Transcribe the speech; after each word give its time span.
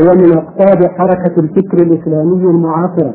هو 0.00 0.14
من 0.14 0.32
أقطاب 0.38 0.90
حركة 0.90 1.40
الفكر 1.40 1.82
الإسلامي 1.82 2.44
المعاصرة. 2.50 3.14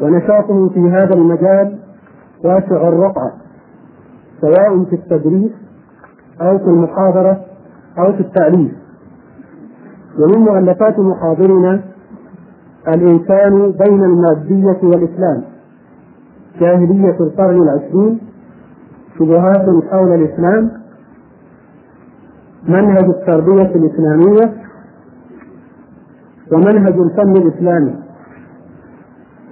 ونشاطه 0.00 0.68
في 0.68 0.80
هذا 0.80 1.14
المجال 1.14 1.78
واسع 2.44 2.88
الرقعة 2.88 3.32
سواء 4.40 4.84
في 4.84 4.96
التدريس 4.96 5.52
أو 6.40 6.58
في 6.58 6.64
المحاضرة 6.64 7.40
أو 7.98 8.12
في 8.12 8.20
التأليف 8.20 8.72
ومن 10.18 10.38
مؤلفات 10.38 10.98
محاضرنا 10.98 11.80
الإنسان 12.88 13.70
بين 13.72 14.04
المادية 14.04 14.78
والإسلام 14.82 15.44
جاهلية 16.60 17.16
القرن 17.20 17.62
العشرين 17.62 18.18
شبهات 19.18 19.66
حول 19.90 20.12
الإسلام 20.14 20.70
منهج 22.68 23.04
التربية 23.04 23.62
الإسلامية 23.74 24.63
ومنهج 26.52 26.94
الفن 26.98 27.36
الإسلامي. 27.36 27.94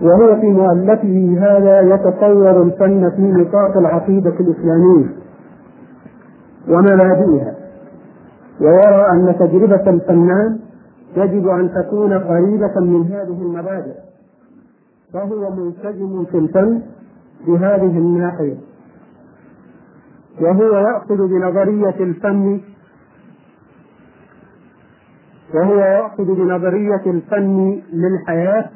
وهو 0.02 0.40
في 0.40 0.46
مؤلفه 0.46 1.36
هذا 1.40 1.80
يتصور 1.80 2.62
الفن 2.62 3.10
في 3.10 3.22
نطاق 3.22 3.76
العقيدة 3.76 4.34
الإسلامية 4.40 5.06
ومبادئها. 6.68 7.54
ويرى 8.60 9.06
أن 9.12 9.34
تجربة 9.38 9.90
الفنان 9.90 10.58
يجب 11.16 11.48
أن 11.48 11.70
تكون 11.74 12.12
قريبة 12.12 12.80
من 12.80 13.04
هذه 13.06 13.42
المبادئ 13.42 13.94
فهو 15.12 15.50
منسجم 15.50 16.24
في 16.24 16.38
الفن 16.38 16.82
بهذه 17.46 17.98
الناحية. 17.98 18.56
وهو 20.40 20.76
يأخذ 20.76 21.28
بنظرية 21.28 22.00
الفن 22.00 22.60
وهو 25.54 25.78
يأخذ 25.78 26.24
بنظرية 26.24 27.02
الفن 27.06 27.82
للحياة 27.92 28.70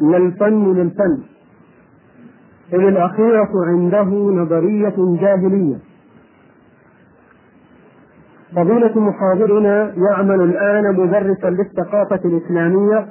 للفن 0.00 0.72
للفن. 0.74 1.18
إذ 2.72 2.80
الأخيرة 2.80 3.50
عنده 3.66 4.04
نظرية 4.42 4.94
جاهلية. 5.20 5.78
فضيلة 8.56 9.00
محاضرنا 9.00 9.94
يعمل 9.96 10.40
الآن 10.40 10.94
مدرسا 10.94 11.50
للثقافة 11.50 12.20
الإسلامية 12.24 13.08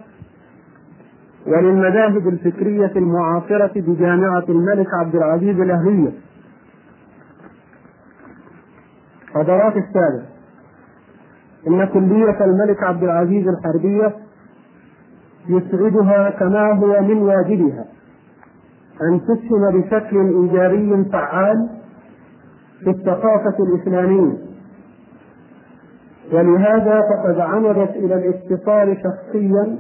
وللمذاهب 1.47 2.27
الفكرية 2.27 2.91
المعاصرة 2.95 3.71
بجامعة 3.75 4.43
الملك 4.49 4.87
عبد 4.93 5.15
العزيز 5.15 5.59
الأهلية. 5.59 6.11
حضرات 9.33 9.77
السادة 9.77 10.38
إن 11.67 11.85
كلية 11.85 12.45
الملك 12.45 12.83
عبد 12.83 13.03
العزيز 13.03 13.47
الحربية 13.47 14.15
يسعدها 15.49 16.29
كما 16.29 16.71
هو 16.71 17.01
من 17.01 17.17
واجبها 17.21 17.85
أن 19.01 19.21
تسهم 19.21 19.81
بشكل 19.81 20.17
إيجابي 20.17 21.09
فعال 21.11 21.69
في 22.83 22.89
الثقافة 22.89 23.55
الإسلامية. 23.59 24.37
ولهذا 26.33 27.01
فقد 27.01 27.39
عمدت 27.39 27.89
إلى 27.89 28.15
الاتصال 28.15 28.97
شخصيا 29.03 29.77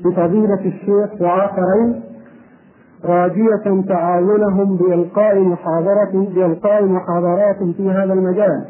بفضيلة 0.00 0.60
الشيخ 0.66 1.20
وآخرين 1.20 2.02
راجية 3.04 3.82
تعاونهم 3.88 4.76
بإلقاء 4.76 5.40
محاضرة 5.40 6.10
بإلقاء 6.34 6.84
محاضرات 6.84 7.56
في 7.76 7.90
هذا 7.90 8.12
المجال. 8.12 8.64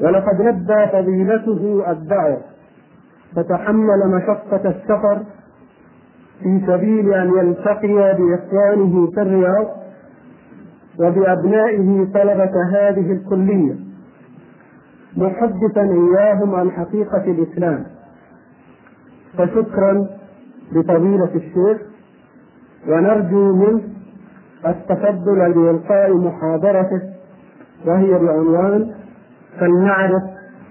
ولقد 0.00 0.40
لبى 0.40 0.86
فضيلته 0.92 1.90
الدعوة 1.90 2.40
فتحمل 3.36 4.08
مشقة 4.08 4.68
السفر 4.70 5.22
في 6.42 6.60
سبيل 6.66 7.14
أن 7.14 7.28
يلتقي 7.38 8.16
بإخوانه 8.18 9.10
في 9.10 9.22
الرياض 9.22 9.66
وبأبنائه 10.98 12.04
طلبة 12.14 12.52
هذه 12.72 13.12
الكلية 13.12 13.74
محدثا 15.16 15.80
إياهم 15.82 16.54
عن 16.54 16.70
حقيقة 16.70 17.24
الإسلام. 17.24 17.84
فشكرا 19.38 20.06
لفضيلة 20.72 21.30
الشيخ 21.34 21.82
ونرجو 22.88 23.56
منه 23.56 23.82
التفضل 24.66 25.52
بإلقاء 25.52 26.16
محاضرته 26.16 27.00
وهي 27.86 28.18
بعنوان 28.18 28.94
فلنعرف 29.60 30.22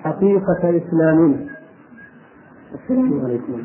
حقيقة 0.04 0.78
إسلامنا. 0.78 1.38
السلام 2.74 3.22
عليكم. 3.26 3.64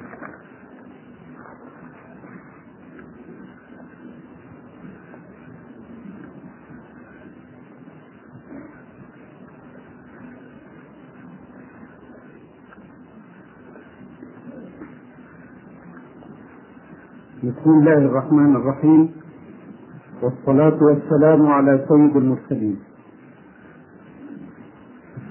بسم 17.39 17.71
الله 17.71 17.99
الرحمن 17.99 18.57
الرحيم. 18.57 19.13
والصلاة 20.23 20.79
والسلام 20.83 21.47
على 21.47 21.87
سيد 21.89 22.17
المرسلين. 22.17 22.79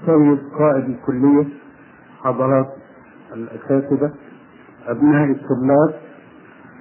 السيد 0.08 0.38
قائد 0.58 0.84
الكلية 0.84 1.46
حضرات 2.24 2.66
الأساتذة 3.32 4.12
أبناء 4.86 5.30
الطلاب. 5.30 5.94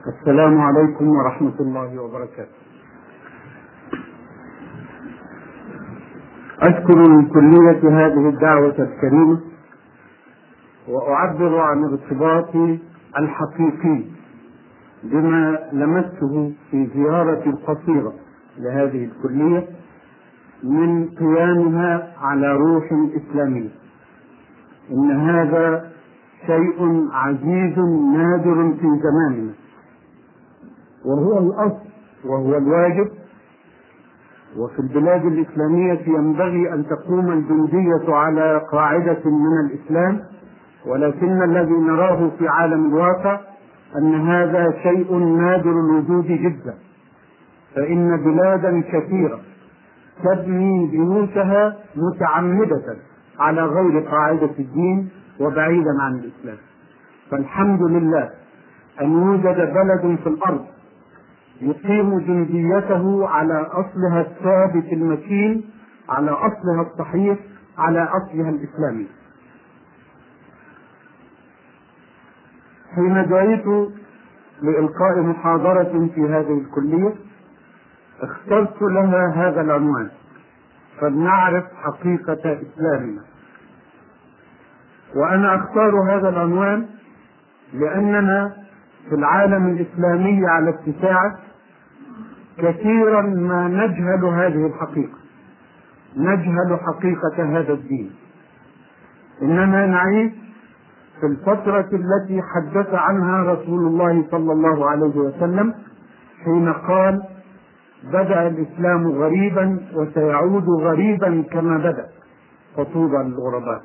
السلام 0.08 0.62
عليكم 0.62 1.08
ورحمة 1.10 1.60
الله 1.60 2.02
وبركاته. 2.02 2.58
أشكر 6.60 6.96
من 6.96 7.28
كلية 7.28 8.06
هذه 8.06 8.30
الدعوة 8.30 8.76
الكريمة 8.80 9.40
وأعبر 10.88 11.60
عن 11.60 11.84
ارتباطي 11.84 12.80
الحقيقي 13.18 14.04
بما 15.04 15.60
لمسته 15.74 16.54
في 16.72 16.88
زيارتي 16.96 17.50
القصيرة 17.50 18.14
لهذه 18.58 19.06
الكلية. 19.06 19.68
من 20.64 21.06
قيامها 21.06 22.14
على 22.22 22.52
روح 22.52 22.84
إسلامية. 23.16 23.70
إن 24.92 25.12
هذا 25.12 25.92
شيء 26.46 27.08
عزيز 27.12 27.80
نادر 28.14 28.74
في 28.74 28.88
زماننا. 29.04 29.52
وهو 31.06 31.40
الأصل 31.40 31.88
وهو 32.26 32.58
الواجب. 32.58 33.08
وفي 34.58 34.80
البلاد 34.80 35.26
الإسلامية 35.26 36.02
ينبغي 36.08 36.74
أن 36.74 36.86
تقوم 36.88 37.32
الجندية 37.32 38.16
على 38.16 38.62
قاعدة 38.72 39.22
من 39.26 39.66
الإسلام. 39.66 40.20
ولكن 40.86 41.44
الذي 41.44 41.74
نراه 41.74 42.30
في 42.40 42.48
عالم 42.48 42.86
الواقع 42.86 43.40
أن 43.98 44.14
هذا 44.16 44.74
شيء 44.84 45.18
نادر 45.18 45.72
الوجود 45.72 46.26
جدا. 46.26 46.74
فإن 47.76 48.18
بلادا 48.18 48.82
كثيرة 48.82 49.40
تبني 50.24 50.88
بيوتها 50.88 51.78
متعمدة 51.96 52.98
على 53.40 53.66
غير 53.66 54.00
قاعدة 54.00 54.52
الدين 54.60 55.10
وبعيدا 55.40 55.92
عن 56.02 56.16
الإسلام. 56.16 56.58
فالحمد 57.32 57.82
لله 57.82 58.30
أن 59.02 59.12
يوجد 59.12 59.56
بلد 59.74 60.18
في 60.24 60.28
الأرض 60.30 60.66
يقيم 61.62 62.20
جنديته 62.20 63.28
على 63.28 63.62
أصلها 63.62 64.22
الثابت 64.22 64.94
المتين 64.94 65.64
على 66.10 66.32
أصلها 66.32 66.82
الصحيح 66.82 67.38
على 67.78 68.04
أصلها 68.04 68.50
الإسلامي. 68.50 69.08
حين 72.96 73.30
دعيت 73.30 73.66
لإلقاء 74.62 75.20
محاضرة 75.22 76.10
في 76.16 76.22
هذه 76.22 76.62
الكلية 76.62 77.14
اخترت 78.22 78.82
لها 78.82 79.28
هذا 79.36 79.62
العنوان. 79.62 80.10
فلنعرف 81.02 81.64
حقيقة 81.84 82.60
إسلامنا. 82.62 83.22
وأنا 85.16 85.56
أختار 85.56 86.02
هذا 86.12 86.30
العنوان 86.30 86.86
لأننا 87.74 88.54
في 89.10 89.16
العالم 89.16 89.68
الإسلامي 89.68 90.48
على 90.48 90.70
اتساعه 90.70 91.38
كثيرا 92.58 93.22
ما 93.22 93.68
نجهل 93.68 94.26
هذه 94.26 94.68
الحقيقة. 94.68 95.18
نجهل 96.18 96.80
حقيقة 96.88 97.60
هذا 97.60 97.74
الدين. 97.74 98.12
إننا 99.42 99.86
نعيش 99.86 100.32
في 101.20 101.26
الفترة 101.26 101.90
التي 101.94 102.42
حدث 102.42 102.94
عنها 102.94 103.54
رسول 103.54 103.88
الله 103.88 104.26
صلى 104.32 104.52
الله 104.52 104.90
عليه 104.90 105.16
وسلم 105.16 105.74
حين 106.46 106.74
قال 106.74 107.24
بدأ 108.04 108.48
الإسلام 108.48 109.08
غريبا 109.08 109.80
وسيعود 109.94 110.70
غريبا 110.70 111.44
كما 111.52 111.78
بدأ. 111.78 112.08
فطوبى 112.78 113.18
للغرباء 113.18 113.82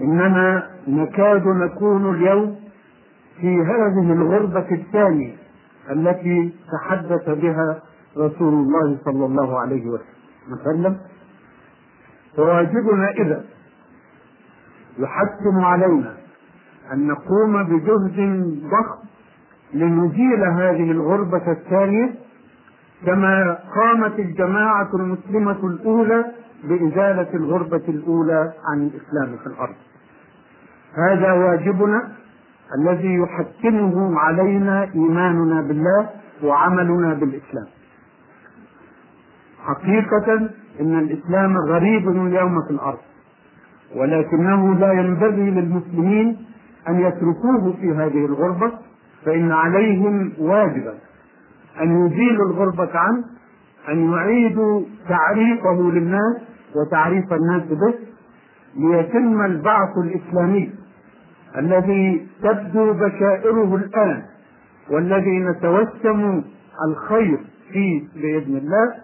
إننا 0.00 0.70
نكاد 0.88 1.46
نكون 1.46 2.14
اليوم 2.14 2.56
في 3.40 3.56
هذه 3.56 4.12
الغربة 4.12 4.66
الثانية 4.72 5.34
التي 5.90 6.54
تحدث 6.72 7.28
بها 7.30 7.80
رسول 8.18 8.54
الله 8.54 8.98
صلى 9.04 9.24
الله 9.26 9.60
عليه 9.60 9.86
وسلم. 10.50 10.96
فواجبنا 12.36 13.10
إذا 13.10 13.44
يحتم 14.98 15.58
علينا 15.64 16.14
أن 16.92 17.06
نقوم 17.06 17.62
بجهد 17.62 18.44
ضخم 18.62 19.06
لنزيل 19.74 20.44
هذه 20.44 20.90
الغربة 20.90 21.52
الثانية 21.52 22.14
كما 23.06 23.58
قامت 23.74 24.18
الجماعة 24.18 24.88
المسلمة 24.94 25.66
الأولى 25.66 26.24
بإزالة 26.64 27.28
الغربة 27.34 27.82
الأولى 27.88 28.52
عن 28.70 28.82
الإسلام 28.82 29.38
في 29.38 29.46
الأرض. 29.46 29.74
هذا 30.94 31.32
واجبنا 31.32 32.08
الذي 32.78 33.14
يحتمه 33.14 34.18
علينا 34.18 34.88
إيماننا 34.94 35.60
بالله 35.60 36.10
وعملنا 36.42 37.14
بالإسلام. 37.14 37.66
حقيقة 39.64 40.50
إن 40.80 40.98
الإسلام 40.98 41.56
غريب 41.58 42.08
اليوم 42.08 42.62
في 42.62 42.70
الأرض 42.70 42.98
ولكنه 43.96 44.74
لا 44.74 44.92
ينبغي 44.92 45.50
للمسلمين 45.50 46.46
أن 46.88 47.00
يتركوه 47.00 47.74
في 47.80 47.90
هذه 47.90 48.26
الغربة 48.26 48.72
فإن 49.24 49.52
عليهم 49.52 50.32
واجبا. 50.38 50.94
أن 51.80 52.06
يزيلوا 52.06 52.46
الغربة 52.50 52.98
عنه 52.98 53.24
أن 53.88 54.12
يعيدوا 54.12 54.82
تعريفه 55.08 55.90
للناس 55.92 56.36
وتعريف 56.74 57.32
الناس 57.32 57.62
به 57.62 57.94
ليتم 58.76 59.44
البعث 59.44 59.98
الإسلامي 59.98 60.74
الذي 61.56 62.26
تبدو 62.42 62.92
بشائره 62.92 63.76
الآن 63.76 64.22
والذي 64.90 65.38
نتوسم 65.38 66.42
الخير 66.88 67.38
فيه 67.72 68.02
بإذن 68.14 68.56
الله. 68.56 68.94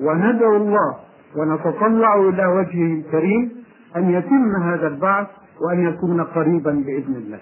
وندعو 0.00 0.56
الله 0.56 0.96
ونتطلع 1.36 2.14
إلى 2.14 2.46
وجهه 2.46 3.00
الكريم 3.00 3.52
أن 3.96 4.10
يتم 4.10 4.62
هذا 4.62 4.88
البعث 4.88 5.26
وأن 5.60 5.88
يكون 5.88 6.20
قريبا 6.20 6.70
بإذن 6.70 7.14
الله. 7.16 7.38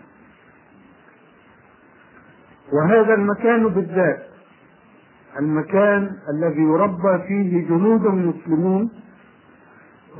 وهذا 2.72 3.14
المكان 3.14 3.68
بالذات 3.68 4.22
المكان 5.38 6.10
الذي 6.34 6.62
يربى 6.62 7.18
فيه 7.28 7.68
جنود 7.68 8.06
مسلمون 8.06 8.90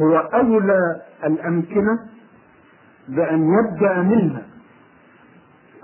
هو 0.01 0.17
أولى 0.17 0.81
الأمكنة 1.25 1.99
بأن 3.09 3.53
يبدأ 3.55 4.03
منها 4.03 4.43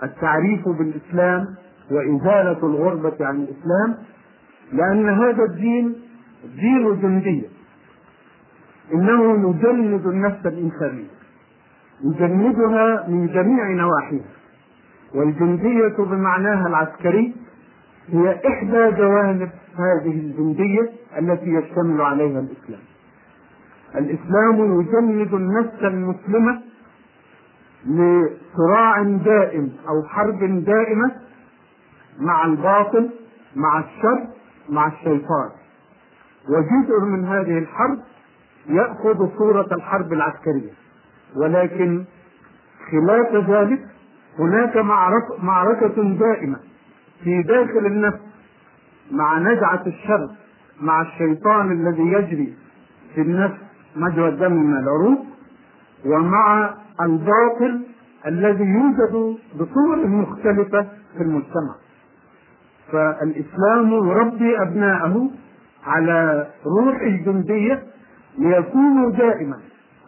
التعريف 0.03 0.69
بالإسلام 0.69 1.55
وإزالة 1.91 2.59
الغربة 2.67 3.27
عن 3.27 3.37
الإسلام 3.37 3.97
لأن 4.73 5.09
هذا 5.09 5.45
الدين 5.45 5.95
دين 6.61 7.01
جندية 7.01 7.49
إنه 8.95 9.51
يجند 9.51 10.07
النفس 10.07 10.47
الإنسانية. 10.47 11.09
يجندها 12.05 13.09
من 13.09 13.27
جميع 13.27 13.71
نواحيها. 13.71 14.25
والجندية 15.15 15.97
بمعناها 15.99 16.67
العسكري 16.69 17.35
هي 18.09 18.41
إحدى 18.49 18.97
جوانب 18.97 19.51
هذه 19.79 20.11
الجندية 20.11 20.91
التي 21.19 21.47
يشتمل 21.51 22.01
عليها 22.01 22.41
الإسلام. 22.41 22.81
الإسلام 23.95 24.81
يجند 24.81 25.35
النفس 25.35 25.83
المسلمة 25.83 26.61
لصراع 27.87 29.03
دائم 29.03 29.73
أو 29.89 30.03
حرب 30.09 30.39
دائمة 30.65 31.11
مع 32.19 32.47
الباطل 32.47 33.11
مع 33.57 33.79
الشر 33.79 34.27
مع 34.69 34.87
الشيطان. 34.87 35.51
وجزء 36.49 37.01
من 37.01 37.25
هذه 37.25 37.59
الحرب 37.59 37.99
يأخذ 38.69 39.39
صورة 39.39 39.75
الحرب 39.75 40.13
العسكرية. 40.13 40.73
ولكن 41.37 42.05
خلاف 42.91 43.51
ذلك 43.51 43.81
هناك 44.39 44.77
معركة 45.43 46.03
دائمة 46.03 46.57
في 47.25 47.43
داخل 47.43 47.87
النفس 47.87 48.19
مع 49.11 49.39
نزعة 49.39 49.83
الشر 49.87 50.31
مع 50.81 51.01
الشيطان 51.03 51.73
الذي 51.73 52.03
يجري 52.03 52.55
في 53.15 53.21
النفس 53.21 53.59
مجرى 53.97 54.29
الدم 54.29 54.53
من 54.53 54.77
العروق 54.79 55.25
ومع 56.07 56.75
الباطل 57.01 57.81
الذي 58.27 58.65
يوجد 58.65 59.37
بصور 59.55 60.07
مختلفة 60.07 60.83
في 61.17 61.23
المجتمع. 61.23 61.75
فالإسلام 62.93 63.93
يربي 63.93 64.63
أبناءه 64.63 65.31
على 65.87 66.47
روح 66.67 67.01
الجندية 67.03 67.83
ليكونوا 68.39 69.11
دائما 69.11 69.59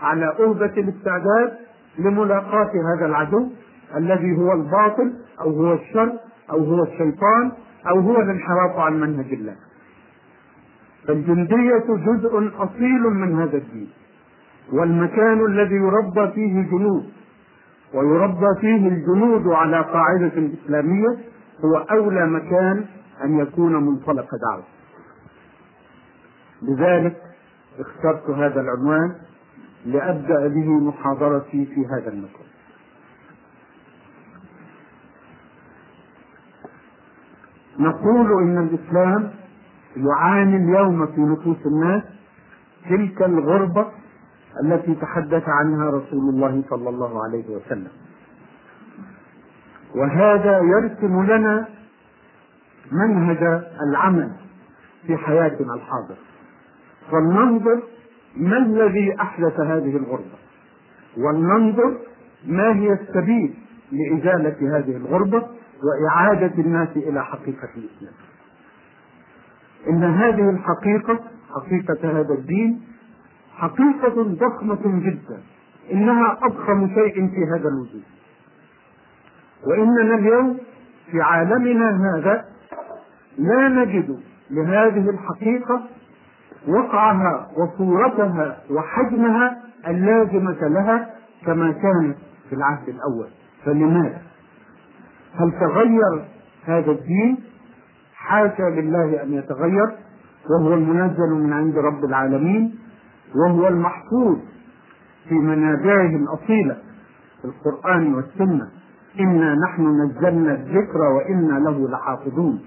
على 0.02 0.26
أهبة 0.26 0.66
الاستعداد 0.66 1.52
لملاقاة 1.98 2.70
هذا 2.96 3.06
العدو 3.06 3.48
الذي 3.96 4.36
هو 4.36 4.52
الباطل 4.52 5.12
أو 5.40 5.50
هو 5.50 5.72
الشر 5.72 6.12
أو 6.50 6.64
هو 6.64 6.82
الشيطان 6.82 7.52
أو 7.88 8.00
هو 8.00 8.20
الانحراف 8.20 8.76
عن 8.76 9.00
منهج 9.00 9.32
الله. 9.32 9.56
فالجندية 11.06 11.84
جزء 11.88 12.52
أصيل 12.58 13.02
من 13.02 13.40
هذا 13.40 13.56
الدين. 13.56 13.90
والمكان 14.72 15.46
الذي 15.46 15.74
يربى 15.74 16.32
فيه 16.34 16.62
جنود. 16.70 17.10
ويربى 17.94 18.60
فيه 18.60 18.88
الجنود 18.88 19.46
على 19.46 19.80
قاعدة 19.80 20.32
إسلامية 20.64 21.18
هو 21.64 21.76
أولى 21.76 22.26
مكان 22.26 22.84
أن 23.24 23.38
يكون 23.38 23.86
منطلق 23.86 24.28
دعوة. 24.50 24.64
لذلك 26.62 27.16
اخترت 27.78 28.30
هذا 28.30 28.60
العنوان 28.60 29.14
لأبدأ 29.86 30.48
به 30.48 30.70
محاضرتي 30.70 31.66
في 31.66 31.86
هذا 31.86 32.08
المكان. 32.08 32.48
نقول 37.78 38.42
إن 38.42 38.58
الإسلام 38.58 39.30
يعاني 39.96 40.56
اليوم 40.56 41.06
في 41.06 41.20
نفوس 41.20 41.66
الناس 41.66 42.02
تلك 42.88 43.22
الغربة 43.22 43.86
التي 44.64 44.94
تحدث 44.94 45.48
عنها 45.48 45.90
رسول 45.90 46.28
الله 46.34 46.62
صلى 46.70 46.88
الله 46.88 47.24
عليه 47.24 47.44
وسلم. 47.56 47.90
وهذا 49.94 50.58
يرسم 50.58 51.22
لنا 51.24 51.68
منهج 52.92 53.62
العمل 53.88 54.30
في 55.06 55.16
حياتنا 55.16 55.74
الحاضرة 55.74 56.16
فلننظر 57.10 57.82
ما 58.36 58.58
الذي 58.58 59.20
أحدث 59.20 59.60
هذه 59.60 59.96
الغربة 59.96 60.38
ولننظر 61.16 61.98
ما 62.46 62.76
هي 62.76 62.92
السبيل 62.92 63.54
لإزالة 63.92 64.78
هذه 64.78 64.96
الغربة 64.96 65.46
وإعادة 65.84 66.52
الناس 66.58 66.88
إلى 66.96 67.24
حقيقة 67.24 67.68
الإسلام. 67.76 68.14
إن 69.88 70.04
هذه 70.04 70.50
الحقيقة 70.50 71.20
حقيقة 71.54 72.20
هذا 72.20 72.34
الدين 72.34 72.82
حقيقة 73.56 74.22
ضخمة 74.22 75.00
جدا. 75.00 75.40
إنها 75.92 76.38
أضخم 76.42 76.88
شيء 76.88 77.28
في 77.28 77.44
هذا 77.54 77.68
الوجود. 77.68 78.02
وإننا 79.66 80.14
اليوم 80.14 80.58
في 81.10 81.20
عالمنا 81.20 82.14
هذا 82.14 82.44
لا 83.38 83.68
نجد 83.68 84.20
لهذه 84.50 85.10
الحقيقة 85.10 85.82
وقعها 86.68 87.50
وصورتها 87.56 88.58
وحجمها 88.70 89.62
اللازمة 89.88 90.68
لها 90.68 91.14
كما 91.46 91.72
كانت 91.72 92.16
في 92.48 92.54
العهد 92.54 92.88
الأول. 92.88 93.28
فلماذا؟ 93.64 94.27
هل 95.34 95.52
تغير 95.60 96.24
هذا 96.64 96.90
الدين؟ 96.90 97.38
حاشا 98.14 98.62
لله 98.62 99.22
أن 99.22 99.32
يتغير 99.32 99.86
وهو 100.50 100.74
المنزل 100.74 101.30
من 101.30 101.52
عند 101.52 101.78
رب 101.78 102.04
العالمين 102.04 102.78
وهو 103.34 103.68
المحفوظ 103.68 104.38
في 105.28 105.34
منابعه 105.34 106.16
الأصيلة 106.16 106.76
في 107.42 107.44
القرآن 107.44 108.14
والسنة. 108.14 108.68
إنا 109.20 109.54
نحن 109.54 110.02
نزلنا 110.02 110.54
الذكر 110.54 110.98
وإنا 111.16 111.58
له 111.58 111.88
لحافظون. 111.88 112.60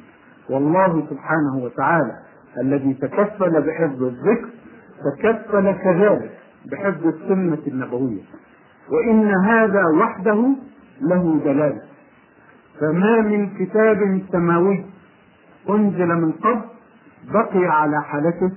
والله 0.50 1.06
سبحانه 1.10 1.64
وتعالى 1.64 2.20
الذي 2.62 2.94
تكفل 2.94 3.62
بحفظ 3.62 4.04
الذكر 4.04 4.50
تكفل 5.04 5.72
كذلك 5.72 6.32
بحفظ 6.72 7.08
السنة 7.08 7.62
النبوية. 7.68 8.22
وإن 8.92 9.34
هذا 9.46 9.84
وحده 10.00 10.56
له 11.02 11.40
دلالة. 11.46 11.82
فما 12.80 13.22
من 13.22 13.50
كتاب 13.58 14.22
سماوي 14.32 14.86
أنزل 15.70 16.08
من 16.08 16.32
قبل 16.32 16.62
بقي 17.34 17.66
على 17.66 18.04
حالته 18.04 18.52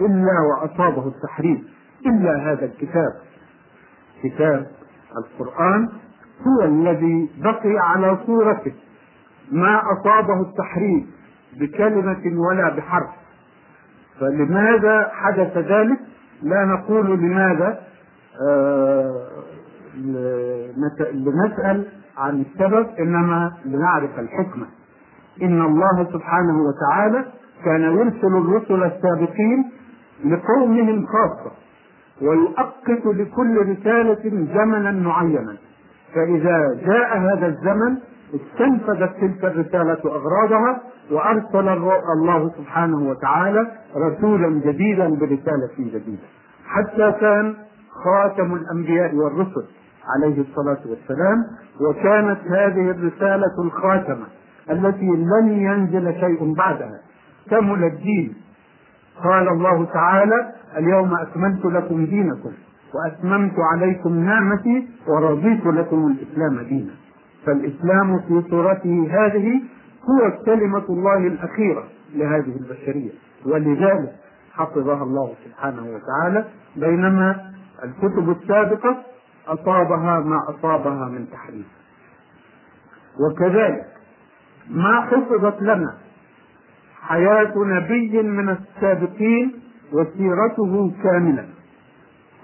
إلا 0.00 0.40
وأصابه 0.40 1.08
التحريف 1.08 1.58
إلا 2.06 2.52
هذا 2.52 2.64
الكتاب. 2.64 3.12
كتاب 4.22 4.66
القرآن 5.18 5.88
هو 6.46 6.64
الذي 6.64 7.30
بقي 7.38 7.78
على 7.78 8.18
صورته. 8.26 8.72
ما 9.52 9.82
أصابه 9.92 10.40
التحريف 10.40 11.04
بكلمة 11.60 12.40
ولا 12.48 12.76
بحرف. 12.76 13.10
فلماذا 14.20 15.10
حدث 15.12 15.56
ذلك؟ 15.56 15.98
لا 16.42 16.64
نقول 16.64 17.18
لماذا 17.18 17.80
آه 18.48 19.26
لنسأل 21.14 21.86
عن 22.18 22.40
السبب 22.40 22.86
إنما 22.98 23.52
لنعرف 23.64 24.18
الحكمة. 24.18 24.66
إن 25.42 25.62
الله 25.62 26.04
سبحانه 26.12 26.58
وتعالى 26.62 27.24
كان 27.64 27.82
يرسل 27.82 28.36
الرسل 28.36 28.82
السابقين 28.82 29.70
لقومهم 30.24 31.06
خاصة 31.06 31.52
ويؤقت 32.22 33.06
لكل 33.06 33.58
رسالة 33.68 34.46
زمنا 34.54 34.92
معينا. 34.92 35.56
فإذا 36.14 36.80
جاء 36.86 37.18
هذا 37.18 37.46
الزمن 37.46 37.96
استنفذت 38.34 39.16
تلك 39.20 39.44
الرسالة 39.44 40.00
أغراضها 40.04 40.80
وأرسل 41.10 41.68
الله 42.18 42.50
سبحانه 42.58 43.08
وتعالى 43.10 43.66
رسولا 43.96 44.48
جديدا 44.48 45.08
برسالة 45.08 45.74
جديدة. 45.78 46.22
حتى 46.66 47.12
كان 47.20 47.54
خاتم 48.04 48.54
الأنبياء 48.54 49.14
والرسل. 49.14 49.64
عليه 50.16 50.40
الصلاة 50.40 50.78
والسلام 50.86 51.44
وكانت 51.80 52.40
هذه 52.50 52.90
الرسالة 52.90 53.62
الخاتمة 53.64 54.26
التي 54.70 55.06
لن 55.06 55.48
ينزل 55.48 56.14
شيء 56.20 56.54
بعدها. 56.54 57.00
كمل 57.50 57.84
الدين. 57.84 58.34
قال 59.24 59.48
الله 59.48 59.84
تعالى 59.84 60.52
اليوم 60.76 61.14
أكملت 61.14 61.64
لكم 61.64 62.04
دينكم 62.04 62.52
وأتممت 62.94 63.54
عليكم 63.72 64.18
نعمتي 64.24 64.88
ورضيت 65.08 65.66
لكم 65.66 66.06
الإسلام 66.06 66.60
دينا. 66.68 66.92
فالإسلام 67.46 68.18
في 68.20 68.42
صورته 68.50 69.08
هذه 69.10 69.60
هو 70.10 70.44
كلمة 70.44 70.84
الله 70.88 71.16
الأخيرة 71.16 71.84
لهذه 72.14 72.56
البشرية. 72.60 73.10
ولذلك 73.46 74.12
حفظها 74.52 75.02
الله 75.02 75.32
سبحانه 75.44 75.82
وتعالى 75.82 76.44
بينما 76.76 77.36
الكتب 77.84 78.30
السابقة 78.30 78.96
أصابها 79.48 80.20
ما 80.20 80.38
أصابها 80.48 81.08
من 81.08 81.26
تحريف. 81.32 81.66
وكذلك 83.20 83.86
ما 84.70 85.00
حفظت 85.00 85.62
لنا 85.62 85.94
حياة 87.02 87.52
نبي 87.56 88.22
من 88.22 88.48
السابقين 88.48 89.52
وسيرته 89.92 90.92
كاملة. 91.02 91.48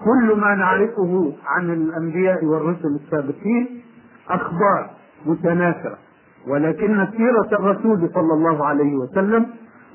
كل 0.03 0.39
ما 0.39 0.55
نعرفه 0.55 1.33
عن 1.45 1.69
الأنبياء 1.69 2.45
والرسل 2.45 2.99
السابقين 3.03 3.81
أخبار 4.29 4.89
متناثرة. 5.25 5.97
ولكن 6.47 7.07
سيرة 7.17 7.59
الرسول 7.59 8.09
صلى 8.13 8.33
الله 8.33 8.65
عليه 8.65 8.95
وسلم 8.95 9.45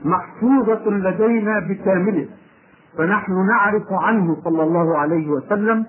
محفوظة 0.05 0.91
لدينا 0.91 1.59
بكامله 1.61 2.29
فنحن 2.99 3.47
نعرف 3.47 3.93
عنه 3.93 4.37
صلى 4.45 4.63
الله 4.63 4.99
عليه 4.99 5.29
وسلم 5.29 5.87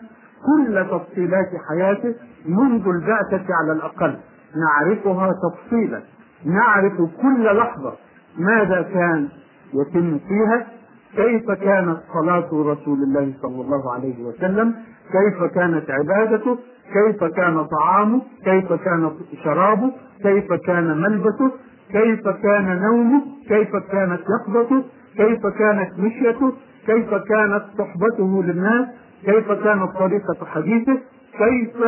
كل 0.47 0.85
تفصيلات 0.91 1.49
حياته 1.69 2.15
منذ 2.45 2.87
البعثة 2.87 3.53
على 3.53 3.71
الأقل. 3.71 4.17
نعرفها 4.55 5.31
تفصيلا. 5.43 6.01
نعرف 6.45 6.93
كل 7.21 7.57
لحظة 7.57 7.93
ماذا 8.37 8.81
كان 8.81 9.27
يتم 9.73 10.19
فيها. 10.27 10.67
كيف 11.15 11.51
كانت 11.51 11.97
صلاة 12.13 12.49
رسول 12.53 13.03
الله 13.03 13.33
صلى 13.41 13.61
الله 13.61 13.93
عليه 13.93 14.23
وسلم. 14.23 14.75
كيف 15.11 15.43
كانت 15.43 15.91
عبادته. 15.91 16.57
كيف 16.93 17.23
كان 17.23 17.65
طعامه. 17.65 18.21
كيف 18.45 18.73
كان 18.73 19.11
شرابه. 19.43 19.91
كيف 20.23 20.53
كان 20.53 21.01
ملبسه. 21.01 21.51
كيف 21.91 22.27
كان 22.27 22.81
نومه. 22.81 23.21
كيف 23.47 23.75
كانت 23.75 24.21
يقظته 24.29 24.83
كيف 25.17 25.47
كانت 25.47 25.99
مشيته. 25.99 26.53
كيف 26.85 27.09
كانت 27.09 27.63
صحبته 27.77 28.43
للناس. 28.43 28.87
كيف 29.25 29.51
كانت 29.51 29.91
طريقة 29.99 30.45
حديثه؟ 30.45 30.97
كيف 31.37 31.83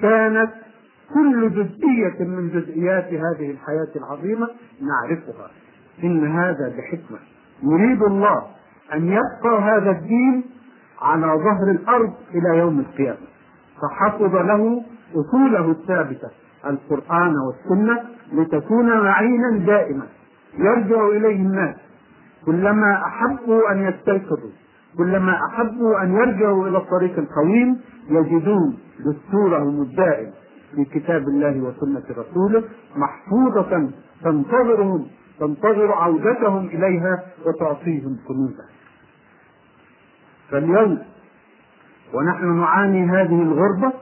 كانت 0.00 0.50
كل 1.14 1.50
جزئية 1.50 2.24
من 2.24 2.48
جزئيات 2.48 3.04
هذه 3.04 3.50
الحياة 3.50 3.92
العظيمة 3.96 4.48
نعرفها. 4.80 5.50
إن 6.04 6.26
هذا 6.26 6.74
بحكمة. 6.78 7.18
يريد 7.62 8.02
الله 8.02 8.42
أن 8.94 9.08
يبقى 9.08 9.62
هذا 9.62 9.90
الدين 9.90 10.44
على 11.00 11.26
ظهر 11.26 11.70
الأرض 11.70 12.12
إلى 12.34 12.58
يوم 12.58 12.80
القيامة. 12.80 13.26
فحفظ 13.82 14.34
له 14.34 14.84
أصوله 15.14 15.70
الثابتة 15.70 16.28
القرآن 16.66 17.34
والسنة 17.36 18.02
لتكون 18.32 19.00
معينا 19.00 19.58
دائما. 19.66 20.06
يرجع 20.58 21.08
إليه 21.08 21.36
الناس. 21.36 21.76
كلما 22.46 23.02
أحبوا 23.06 23.72
أن 23.72 23.82
يستيقظوا. 23.82 24.50
كلما 24.98 25.38
أحبوا 25.46 26.02
أن 26.02 26.12
يرجعوا 26.12 26.68
إلى 26.68 26.78
الطريق 26.78 27.18
القويم 27.18 27.80
يجدون 28.10 28.78
دستورهم 29.06 29.82
الدائم 29.82 30.30
في 30.74 30.84
كتاب 30.84 31.22
الله 31.28 31.60
وسنة 31.60 32.02
رسوله 32.10 32.64
محفوظة 32.96 33.90
تنتظرهم 34.24 35.06
تنتظر 35.40 35.92
عودتهم 35.92 36.66
إليها 36.66 37.24
وتعطيهم 37.46 38.16
كنوزا 38.28 38.64
فاليوم 40.50 40.98
ونحن 42.14 42.46
نعاني 42.60 43.04
هذه 43.10 43.42
الغربة 43.42 43.92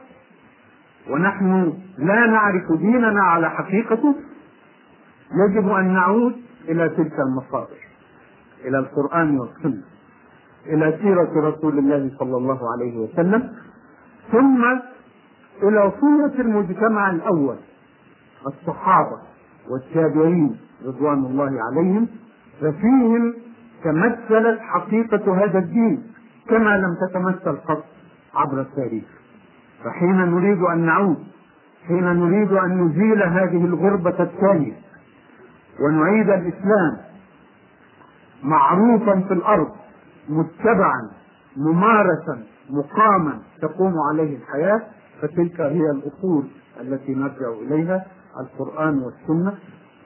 ونحن 1.11 1.72
لا 1.99 2.26
نعرف 2.26 2.72
ديننا 2.72 3.22
على 3.22 3.50
حقيقته 3.50 4.14
يجب 5.49 5.68
أن 5.68 5.94
نعود 5.94 6.37
إلى 6.68 6.88
تلك 6.88 7.12
المصادر 7.28 7.82
إلى 8.64 8.78
القرآن 8.78 9.40
والسنة. 9.40 9.82
إلى 10.66 10.99
سيرة 11.02 11.49
رسول 11.49 11.78
الله 11.78 12.11
صلى 12.19 12.37
الله 12.37 12.59
عليه 12.73 12.99
وسلم 12.99 13.52
ثم 14.33 14.64
إلى 15.62 15.92
صورة 16.00 16.33
المجتمع 16.38 17.11
الأول 17.11 17.57
الصحابة 18.47 19.19
والتابعين 19.71 20.57
رضوان 20.87 21.19
الله 21.19 21.59
عليهم 21.71 22.09
ففيهم 22.61 23.35
تمثلت 23.85 24.61
حقيقة 24.61 25.45
هذا 25.45 25.59
الدين 25.59 26.02
كما 26.49 26.78
لم 26.78 26.95
تتمثل 27.09 27.57
قط 27.57 27.85
عبر 28.35 28.61
التاريخ. 28.61 29.04
فحين 29.85 30.16
نريد 30.16 30.62
أن 30.62 30.78
نعود 30.87 31.16
حين 31.88 32.04
نريد 32.04 32.52
أن 32.52 32.81
نزيل 32.85 33.23
هذه 33.23 33.64
الغربة 33.64 34.23
الثانية 34.23 34.73
ونعيد 35.81 36.31
الإسلام 36.31 36.97
معروفا 38.42 39.21
في 39.28 39.35
الأرض 39.35 39.71
متبعا 40.29 41.11
ممارسا 41.57 42.43
مقاما 42.71 43.38
تقوم 43.62 43.95
عليه 44.11 44.37
الحياة. 44.37 44.83
فتلك 45.23 45.61
هي 45.61 45.91
الأصول 45.91 46.45
التي 46.81 47.14
نرجع 47.14 47.49
إليها 47.62 48.07
القرآن 48.41 49.02
والسنة 49.02 49.55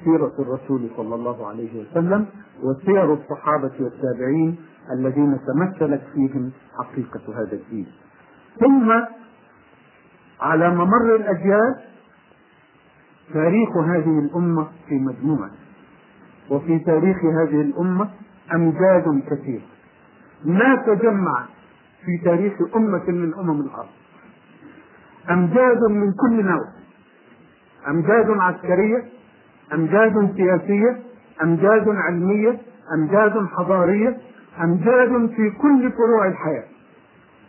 سيرة 0.04 0.32
الرسول 0.38 0.90
صلى 0.96 1.14
الله 1.14 1.46
عليه 1.46 1.80
وسلم 1.80 2.26
وسير 2.62 3.14
الصحابة 3.14 3.72
والتابعين 3.80 4.56
الذين 4.92 5.38
تمثلت 5.46 6.02
فيهم 6.14 6.52
حقيقة 6.78 7.40
هذا 7.40 7.52
الدين. 7.52 7.86
ثم 8.60 8.92
على 10.40 10.70
ممر 10.70 11.16
الأجيال 11.16 11.76
تاريخ 13.32 13.76
هذه 13.76 14.18
الأمة 14.18 14.66
في 14.88 14.94
مجموعة. 14.94 15.50
وفي 16.50 16.78
تاريخ 16.78 17.16
هذه 17.16 17.60
الأمة 17.60 18.08
أمجاد 18.54 19.22
كثيرة 19.30 19.62
ما 20.44 20.76
تجمع 20.86 21.44
في 22.04 22.24
تاريخ 22.24 22.52
أمة 22.76 23.04
من 23.08 23.34
أمم 23.34 23.60
الأرض. 23.60 23.88
أمجاد 25.30 25.82
من 25.90 26.12
كل 26.12 26.44
نوع. 26.44 26.64
أمجاد 27.88 28.30
عسكرية 28.30 29.04
أمجاد 29.72 30.32
سياسية 30.36 31.02
أمجاد 31.42 31.88
علمية 31.88 32.58
أمجاد 32.94 33.46
حضارية 33.46 34.16
أمجاد 34.62 35.30
في 35.36 35.50
كل 35.50 35.92
فروع 35.92 36.26
الحياة. 36.26 36.64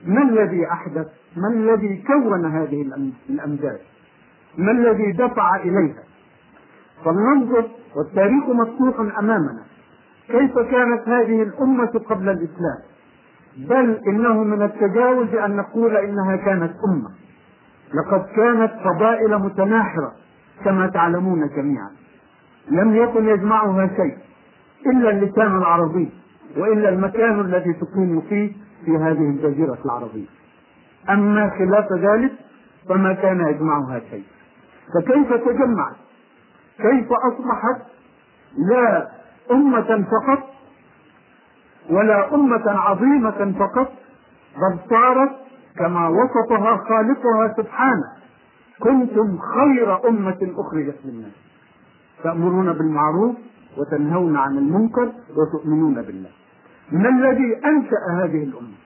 ما 0.05 0.21
الذي 0.21 0.67
أحدث؟ 0.71 1.07
ما 1.37 1.47
الذي 1.53 2.03
كون 2.07 2.45
هذه 2.45 2.81
الأمجاد؟ 3.29 3.79
ما 4.57 4.71
الذي 4.71 5.11
دفع 5.11 5.55
إليها؟ 5.55 6.03
فلننظر 7.05 7.69
والتاريخ 7.95 8.49
مفتوح 8.49 8.99
أمامنا. 9.19 9.63
كيف 10.27 10.59
كانت 10.59 11.07
هذه 11.07 11.43
الأمة 11.43 12.01
قبل 12.09 12.29
الإسلام؟ 12.29 12.79
بل 13.57 14.01
إنه 14.07 14.43
من 14.43 14.61
التجاوز 14.61 15.35
أن 15.35 15.55
نقول 15.55 15.97
إنها 15.97 16.35
كانت 16.35 16.73
أمة. 16.89 17.09
لقد 17.93 18.25
كانت 18.35 18.71
قبائل 18.71 19.37
متناحرة 19.37 20.11
كما 20.65 20.87
تعلمون 20.87 21.49
جميعا. 21.55 21.89
لم 22.71 22.95
يكن 22.95 23.27
يجمعها 23.27 23.87
شيء 23.87 24.17
إلا 24.85 25.09
اللسان 25.09 25.57
العربي 25.57 26.09
وإلا 26.57 26.89
المكان 26.89 27.39
الذي 27.39 27.73
تقيم 27.73 28.21
فيه 28.21 28.51
في 28.85 28.97
هذه 28.97 29.29
الجزيرة 29.29 29.77
العربية. 29.85 30.27
أما 31.09 31.49
خلاف 31.49 31.93
ذلك 31.93 32.31
فما 32.89 33.13
كان 33.13 33.47
يجمعها 33.47 33.99
شيء. 34.09 34.23
فكيف 34.93 35.33
تجمعت؟ 35.33 35.95
كيف 36.77 37.07
أصبحت؟ 37.11 37.81
لا 38.57 39.07
أمة 39.51 40.05
فقط 40.11 40.43
ولا 41.89 42.35
أمة 42.35 42.63
عظيمة 42.67 43.55
فقط 43.59 43.91
بل 44.55 44.79
صارت 44.89 45.31
كما 45.77 46.07
وصفها 46.07 46.77
خالقها 46.77 47.53
سبحانه. 47.57 48.07
كنتم 48.79 49.37
خير 49.37 50.09
أمة 50.09 50.53
أخرجت 50.57 50.97
للناس. 51.05 51.31
تأمرون 52.23 52.73
بالمعروف 52.73 53.35
وتنهون 53.77 54.37
عن 54.37 54.57
المنكر 54.57 55.11
وتؤمنون 55.37 56.01
بالله. 56.01 56.29
ما 56.91 57.09
الذي 57.09 57.55
أنشأ 57.65 58.23
هذه 58.23 58.43
الأمة؟ 58.43 58.77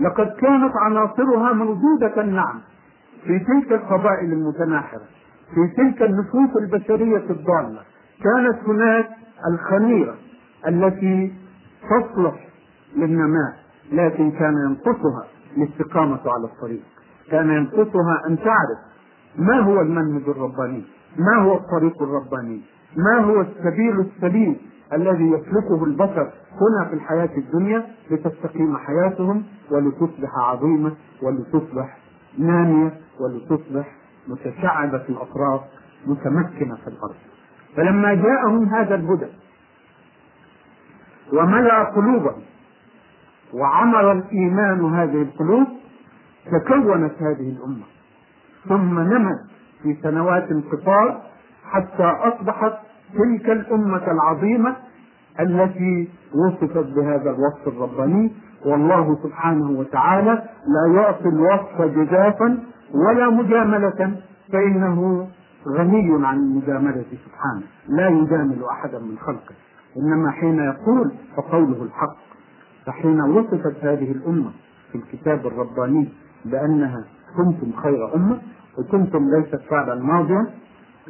لقد 0.00 0.26
كانت 0.26 0.72
عناصرها 0.76 1.52
موجودة 1.52 2.22
نعم 2.22 2.60
في 3.24 3.38
تلك 3.38 3.72
القبائل 3.72 4.32
المتناحرة 4.32 5.02
في 5.54 5.74
تلك 5.76 6.02
النفوس 6.02 6.56
البشرية 6.56 7.30
الضالة. 7.30 7.82
كانت 8.24 8.68
هناك 8.68 9.08
الخميرة 9.48 10.14
التي 10.68 11.32
تصلح 11.82 12.48
للنماء 12.96 13.56
لكن 13.92 14.30
كان 14.30 14.54
ينقصها 14.68 15.26
الاستقامة 15.56 16.20
على 16.26 16.44
الطريق. 16.44 16.82
كان 17.30 17.50
ينقصها 17.50 18.22
أن 18.28 18.36
تعرف 18.38 18.78
ما 19.38 19.60
هو 19.60 19.80
المنهج 19.80 20.22
الرباني 20.28 20.84
ما 21.18 21.36
هو 21.42 21.56
الطريق 21.56 22.02
الرباني 22.02 22.60
ما 22.96 23.18
هو 23.24 23.40
السبيل 23.40 24.00
السليم 24.00 24.56
الذي 24.92 25.24
يسلكه 25.30 25.84
البشر 25.84 26.32
هنا 26.60 26.88
في 26.88 26.94
الحياة 26.94 27.30
الدنيا 27.36 27.86
لتستقيم 28.10 28.76
حياتهم 28.76 29.42
ولتصبح 29.70 30.38
عظيمة 30.38 30.92
ولتصبح 31.22 31.98
نامية 32.38 32.92
ولتصبح 33.20 33.96
متشعبة 34.28 34.98
في 34.98 35.08
الأطراف 35.10 35.60
متمكنة 36.06 36.74
في 36.76 36.86
الأرض. 36.88 37.14
فلما 37.76 38.14
جاءهم 38.14 38.64
هذا 38.74 38.94
الهدى 38.94 39.26
وملأ 41.32 41.84
قلوبهم 41.84 42.42
وعمر 43.54 44.12
الإيمان 44.12 44.94
هذه 44.94 45.22
القلوب 45.22 45.66
تكونت 46.52 47.12
هذه 47.22 47.48
الأمة. 47.56 47.84
ثم 48.68 48.98
نمت 49.00 49.38
في 49.82 49.96
سنوات 50.02 50.48
قصار 50.72 51.22
حتى 51.70 52.02
أصبحت 52.04 52.72
تلك 53.14 53.50
الأمة 53.50 54.06
العظيمة 54.12 54.76
التي 55.40 56.08
وصفت 56.34 56.86
بهذا 56.96 57.30
الوصف 57.30 57.68
الرباني. 57.68 58.32
والله 58.64 59.18
سبحانه 59.22 59.70
وتعالى 59.70 60.42
لا 60.66 61.00
يعطي 61.00 61.28
الوصف 61.28 61.82
جزافا 61.82 62.58
ولا 62.94 63.30
مجاملة 63.30 64.16
فإنه 64.52 65.28
غني 65.68 66.26
عن 66.26 66.36
المجاملة 66.36 67.04
سبحانه. 67.26 67.62
لا 67.88 68.08
يجامل 68.08 68.64
أحدا 68.64 68.98
من 68.98 69.18
خلقه. 69.18 69.54
إنما 69.96 70.30
حين 70.30 70.58
يقول 70.58 71.12
فقوله 71.36 71.82
الحق 71.82 72.16
فحين 72.86 73.20
وصفت 73.20 73.84
هذه 73.84 74.12
الأمة 74.12 74.50
في 74.92 74.98
الكتاب 74.98 75.46
الرباني 75.46 76.08
بأنها 76.44 77.04
كنتم 77.36 77.72
خير 77.82 78.14
أمة 78.14 78.38
وكنتم 78.78 79.30
ليست 79.30 79.60
فعلا 79.70 79.94
ماضيا 80.02 80.46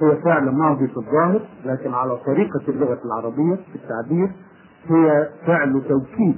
هي 0.03 0.17
فعل 0.17 0.51
ماضي 0.51 0.89
في 0.89 0.97
الظاهر 0.97 1.41
لكن 1.65 1.95
على 1.95 2.17
طريقة 2.17 2.61
اللغة 2.69 2.99
العربية 3.05 3.55
في 3.55 3.75
التعبير 3.75 4.31
هي 4.89 5.29
فعل 5.47 5.83
توكيد. 5.89 6.37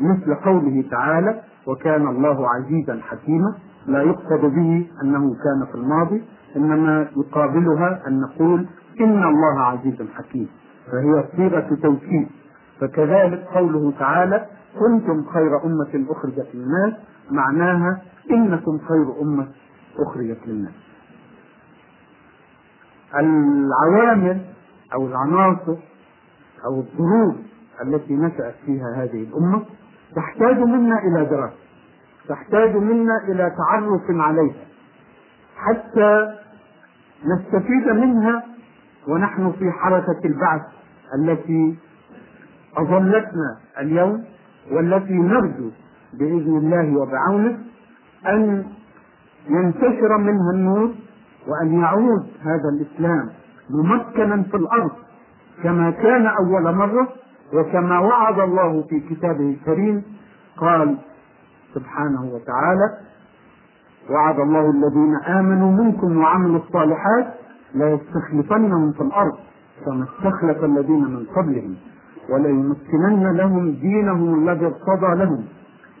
مثل 0.00 0.34
قوله 0.34 0.84
تعالى 0.90 1.40
وكان 1.66 2.08
الله 2.08 2.48
عزيزا 2.48 3.00
حكيما 3.02 3.54
لا 3.86 4.02
يقصد 4.02 4.40
به 4.40 4.86
أنه 5.02 5.20
كان 5.34 5.66
في 5.72 5.74
الماضي 5.74 6.22
إنما 6.56 7.08
يقابلها 7.16 8.02
أن 8.06 8.20
نقول 8.20 8.66
إن 9.00 9.22
الله 9.24 9.60
عزيز 9.60 10.02
حكيم 10.14 10.48
فهي 10.92 11.24
صيغة 11.36 11.78
توكيد. 11.82 12.28
فكذلك 12.80 13.46
قوله 13.54 13.92
تعالى 13.98 14.46
كنتم 14.78 15.24
خير 15.34 15.64
أمة 15.64 16.06
أخرجت 16.10 16.48
للناس 16.54 16.92
معناها 17.30 18.02
إنكم 18.30 18.78
خير 18.78 19.20
أمة 19.22 19.48
أخرجت 19.98 20.38
للناس. 20.46 20.74
العوامل 23.14 24.40
أو 24.94 25.06
العناصر 25.06 25.76
أو 26.64 26.80
الظروف 26.80 27.34
التي 27.82 28.16
نشأت 28.16 28.54
فيها 28.66 28.94
هذه 28.96 29.22
الأمة 29.22 29.62
تحتاج 30.16 30.58
منا 30.58 30.98
إلى 30.98 31.24
دراسة 31.24 31.56
تحتاج 32.28 32.76
منا 32.76 33.24
إلى 33.28 33.52
تعرف 33.56 34.02
عليها. 34.10 34.71
حتى 35.66 36.34
نستفيد 37.26 37.88
منها 37.88 38.42
ونحن 39.08 39.52
في 39.58 39.70
حركة 39.70 40.20
البعث 40.24 40.62
التي 41.18 41.76
أظلتنا 42.76 43.56
اليوم 43.78 44.24
والتي 44.72 45.12
نرجو 45.14 45.70
بإذن 46.18 46.56
الله 46.58 46.96
وبعونه 47.00 47.58
أن 48.26 48.64
ينتشر 49.48 50.18
منها 50.18 50.50
النور 50.54 50.90
وأن 51.48 51.80
يعود 51.80 52.26
هذا 52.42 52.68
الإسلام 52.74 53.28
ممكنا 53.70 54.42
في 54.42 54.56
الأرض 54.56 54.90
كما 55.62 55.90
كان 55.90 56.26
أول 56.26 56.74
مرة 56.74 57.08
وكما 57.54 57.98
وعد 57.98 58.38
الله 58.40 58.82
في 58.82 59.00
كتابه 59.00 59.50
الكريم. 59.50 60.02
قال 60.56 60.98
سبحانه 61.74 62.22
وتعالى 62.24 62.98
وعد 64.10 64.40
الله 64.40 64.70
الذين 64.70 65.14
آمنوا 65.16 65.72
منكم 65.84 66.16
وعملوا 66.18 66.56
الصالحات 66.56 67.34
لا 67.74 67.90
يستخلفنهم 67.92 68.92
في 68.92 69.00
الأرض 69.00 69.36
كما 69.84 70.04
استخلف 70.04 70.64
الذين 70.64 71.04
من 71.04 71.26
قبلهم 71.36 71.76
وليمكنن 72.30 73.36
لهم 73.36 73.70
دينهم 73.70 74.48
الذي 74.48 74.66
ارتضى 74.66 75.14
لهم 75.14 75.44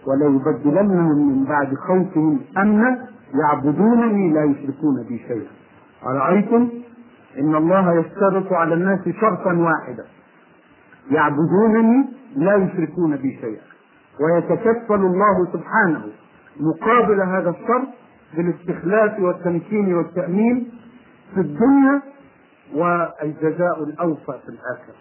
وليبدلنهم 0.06 1.28
من 1.28 1.44
بعد 1.44 1.74
خوفهم 1.74 2.40
أمنا 2.58 3.08
يعبدونني 3.34 4.32
لا 4.32 4.44
يشركون 4.44 5.02
بي 5.08 5.18
شيئا. 5.18 5.50
أرأيتم؟ 6.06 6.68
إن 7.38 7.54
الله 7.54 7.92
يشترط 8.00 8.52
على 8.52 8.74
الناس 8.74 9.08
شرطا 9.20 9.52
واحدا. 9.52 10.04
يعبدونني 11.10 12.08
لا 12.36 12.54
يشركون 12.54 13.16
بي 13.16 13.38
شيئا. 13.40 13.62
ويتكفل 14.20 14.94
الله 14.94 15.46
سبحانه 15.52 16.04
مقابل 16.60 17.20
هذا 17.20 17.50
الشرط 17.50 17.88
بالاستخلاف 18.34 19.20
والتمكين 19.20 19.94
والتأمين 19.94 20.70
في 21.34 21.40
الدنيا 21.40 22.02
والجزاء 22.74 23.82
الأوفى 23.82 24.38
في 24.44 24.48
الآخرة. 24.48 24.94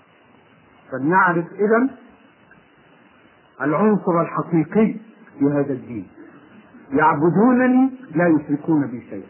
فلنعرف 0.91 1.45
إذا 1.59 1.89
العنصر 3.61 4.21
الحقيقي 4.21 4.95
في 5.39 5.45
هذا 5.45 5.73
الدين. 5.73 6.07
يعبدونني 6.93 7.91
لا 8.15 8.27
يشركون 8.27 8.87
بي 8.87 9.01
شيئا. 9.09 9.27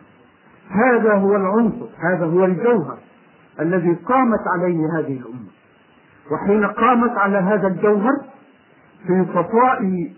هذا 0.70 1.14
هو 1.14 1.36
العنصر 1.36 1.88
هذا 1.98 2.26
هو 2.26 2.46
الجوهر 2.46 2.98
الذي 3.60 3.94
قامت 3.94 4.48
عليه 4.56 4.78
هذه 4.98 5.18
الأمة. 5.18 5.52
وحين 6.32 6.66
قامت 6.66 7.18
على 7.18 7.38
هذا 7.38 7.68
الجوهر 7.68 8.14
في 9.08 9.26
صفائه 9.34 10.12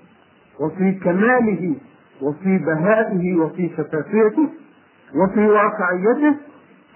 وفي 0.60 0.92
كماله 0.92 1.76
وفي 2.24 2.58
بهائه 2.58 3.36
وفي 3.36 3.70
شفافيته 3.70 4.50
وفي 5.16 5.48
واقعيته 5.48 6.38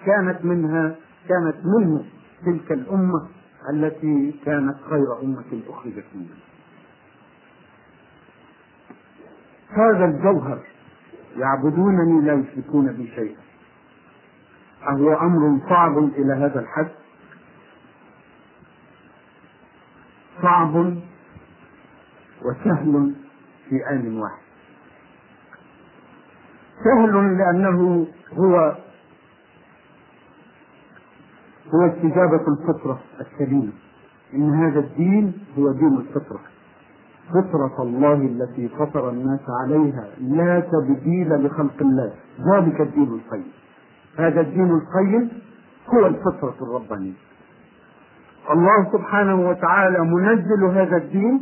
كانت 0.06 0.46
منها 0.46 0.96
كانت 1.30 1.56
منه 1.66 2.06
تلك 2.46 2.72
الأمة 2.72 3.28
التي 3.74 4.40
كانت 4.46 4.76
خير 4.90 5.22
أمة 5.24 5.62
أخرجت 5.70 6.06
منها. 6.16 6.38
هذا 9.70 10.06
الجوهر 10.06 10.60
يعبدونني 11.38 12.22
لا 12.26 12.34
يشركون 12.34 12.92
بي 12.92 13.08
شيئا. 13.16 13.40
أهو 14.88 15.14
أمر 15.14 15.60
صعب 15.70 15.98
إلى 15.98 16.34
هذا 16.34 16.60
الحد. 16.60 16.92
صعب 20.42 20.76
وسهل 22.46 23.16
في 23.70 23.90
آن 23.90 24.18
واحد. 24.18 24.47
سهل 26.84 27.38
لأنه 27.38 28.08
هو 28.34 28.76
هو 31.74 31.86
استجابة 31.86 32.46
الفطرة 32.48 33.00
السليمة. 33.20 33.72
إن 34.34 34.54
هذا 34.54 34.80
الدين 34.80 35.34
هو 35.58 35.72
دين 35.72 35.98
الفطرة. 35.98 36.40
فطرة 37.30 37.84
الله 37.84 38.14
التي 38.14 38.68
فطر 38.68 39.10
الناس 39.10 39.40
عليها 39.64 40.08
لا 40.22 40.60
تبديل 40.60 41.46
لخلق 41.46 41.82
الله. 41.82 42.14
ذلك 42.54 42.82
الدين 42.82 43.04
القيم. 43.14 43.52
هذا 44.18 44.42
الدين 44.42 44.72
القيم 44.72 45.30
هو 45.94 46.06
الفطرة 46.06 46.56
الربانية. 46.62 47.14
الله 48.52 48.92
سبحانه 48.92 49.50
وتعالى 49.50 50.00
منزل 50.00 50.66
هذا 50.66 50.98
الدين. 50.98 51.42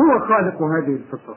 هو 0.00 0.18
خالق 0.18 0.62
هذه 0.62 0.96
الفطرة. 0.96 1.36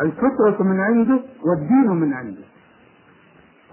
الفطرة 0.00 0.62
من 0.62 0.80
عنده 0.80 1.20
والدين 1.44 1.90
من 1.90 2.14
عنده. 2.14 2.44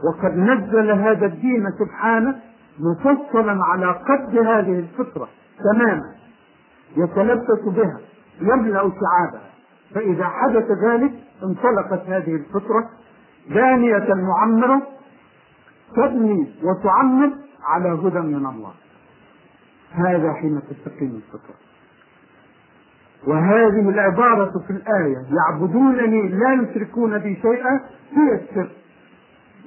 وقد 0.03 0.37
نزل 0.37 0.91
هذا 0.91 1.25
الدين 1.25 1.65
سبحانه 1.79 2.39
مفصلا 2.79 3.65
على 3.65 3.85
قد 3.85 4.37
هذه 4.37 4.79
الفطرة 4.79 5.27
تماما 5.59 6.15
يتلبس 6.97 7.63
بها 7.65 7.99
يملأ 8.41 8.81
شعابها. 8.81 9.49
فإذا 9.95 10.25
حدث 10.25 10.71
ذلك 10.83 11.13
انطلقت 11.43 12.07
هذه 12.07 12.35
الفطرة 12.35 12.89
دانية 13.49 14.13
معمرة 14.13 14.81
تبني 15.95 16.55
وتعمر 16.63 17.31
على 17.63 17.89
هدى 17.89 18.19
من 18.19 18.45
الله. 18.45 18.73
هذا 19.91 20.33
حين 20.33 20.61
تستقيم 20.69 21.21
الفطرة. 21.25 21.55
وهذه 23.27 23.89
العبارة 23.89 24.51
في 24.67 24.73
الآية. 24.73 25.17
يعبدونني 25.31 26.27
لا 26.27 26.53
يشركون 26.53 27.17
بي 27.17 27.35
شيئا. 27.41 27.79
هي 28.11 28.33
السر. 28.33 28.69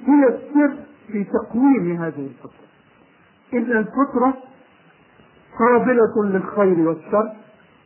هي 0.07 0.27
السر 0.27 0.73
في 1.07 1.23
تقويم 1.23 2.01
هذه 2.01 2.27
الفطرة. 2.27 2.67
إن 3.53 3.77
الفطرة 3.77 4.33
قابلة 5.59 6.23
للخير 6.23 6.87
والشر 6.87 7.31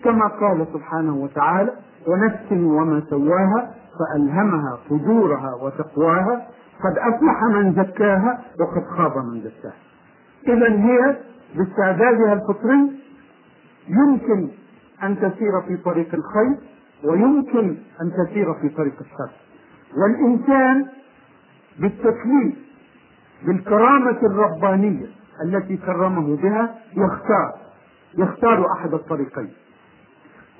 كما 0.03 0.27
قال 0.27 0.67
سبحانه 0.73 1.15
وتعالى 1.15 1.71
ونفس 2.07 2.51
وما 2.51 3.03
سواها 3.09 3.75
فألهمها 3.99 4.77
فجورها 4.89 5.53
وتقواها 5.61 6.47
قد 6.83 6.97
أفلح 6.97 7.43
من 7.43 7.73
زكاها 7.73 8.41
وقد 8.59 8.83
خاب 8.97 9.25
من 9.25 9.39
دساها 9.39 9.73
إذا 10.47 10.69
هي 10.69 11.17
باستعدادها 11.55 12.33
الفطري 12.33 12.91
يمكن 13.87 14.47
أن 15.03 15.15
تسير 15.17 15.61
في 15.67 15.77
طريق 15.77 16.15
الخير 16.15 16.57
ويمكن 17.03 17.77
أن 18.01 18.11
تسير 18.25 18.53
في 18.53 18.69
طريق 18.69 18.93
الشر. 19.01 19.31
والإنسان 19.97 20.85
بالتكليف 21.79 22.55
بالكرامة 23.47 24.17
الربانية 24.23 25.05
التي 25.45 25.77
كرمه 25.77 26.37
بها 26.37 26.75
يختار 26.93 27.53
يختار 28.17 28.65
أحد 28.71 28.93
الطريقين. 28.93 29.49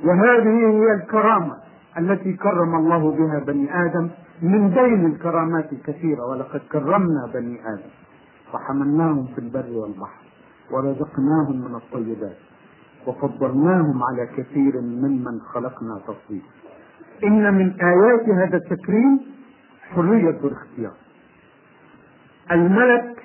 وهذه 0.04 0.68
هي 0.68 0.94
الكرامة 0.94 1.58
التي 1.98 2.34
كرم 2.34 2.76
الله 2.76 3.12
بها 3.12 3.40
بني 3.40 3.86
آدم 3.86 4.10
من 4.42 4.70
بين 4.70 5.06
الكرامات 5.06 5.74
الكثيرة 5.74 6.26
ولقد 6.30 6.62
كرمنا 6.72 7.32
بني 7.34 7.60
آدم. 7.74 7.90
وحملناهم 8.54 9.28
في 9.36 9.40
البر 9.42 9.70
والبحر 9.70 10.22
ورزقناهم 10.72 11.62
من 11.70 11.76
الطيبات. 11.76 12.38
وفضلناهم 13.08 14.04
على 14.04 14.28
كثير 14.38 14.82
ممن 14.82 15.40
خلقنا 15.54 16.00
تفضيلا 16.08 16.46
إن 17.24 17.54
من 17.54 17.82
آيات 17.82 18.30
هذا 18.30 18.58
التكريم 18.58 19.20
حرية 19.96 20.30
الاختيار. 20.30 20.94
الملك 22.52 23.24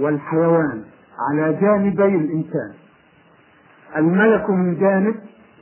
والحيوان 0.00 0.84
على 1.18 1.52
جانبي 1.52 2.16
الإنسان. 2.16 2.72
الملك 3.96 4.50
من 4.50 4.78
جانب 4.80 5.14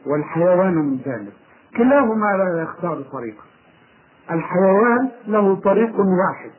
والحيوان 0.07 0.75
من 0.75 0.99
جانب. 1.05 1.33
كلاهما 1.77 2.37
لا 2.37 2.63
يختار 2.63 3.03
طريقا. 3.03 3.45
الحيوان 4.31 5.09
له 5.27 5.55
طريق 5.55 6.01
واحد 6.01 6.51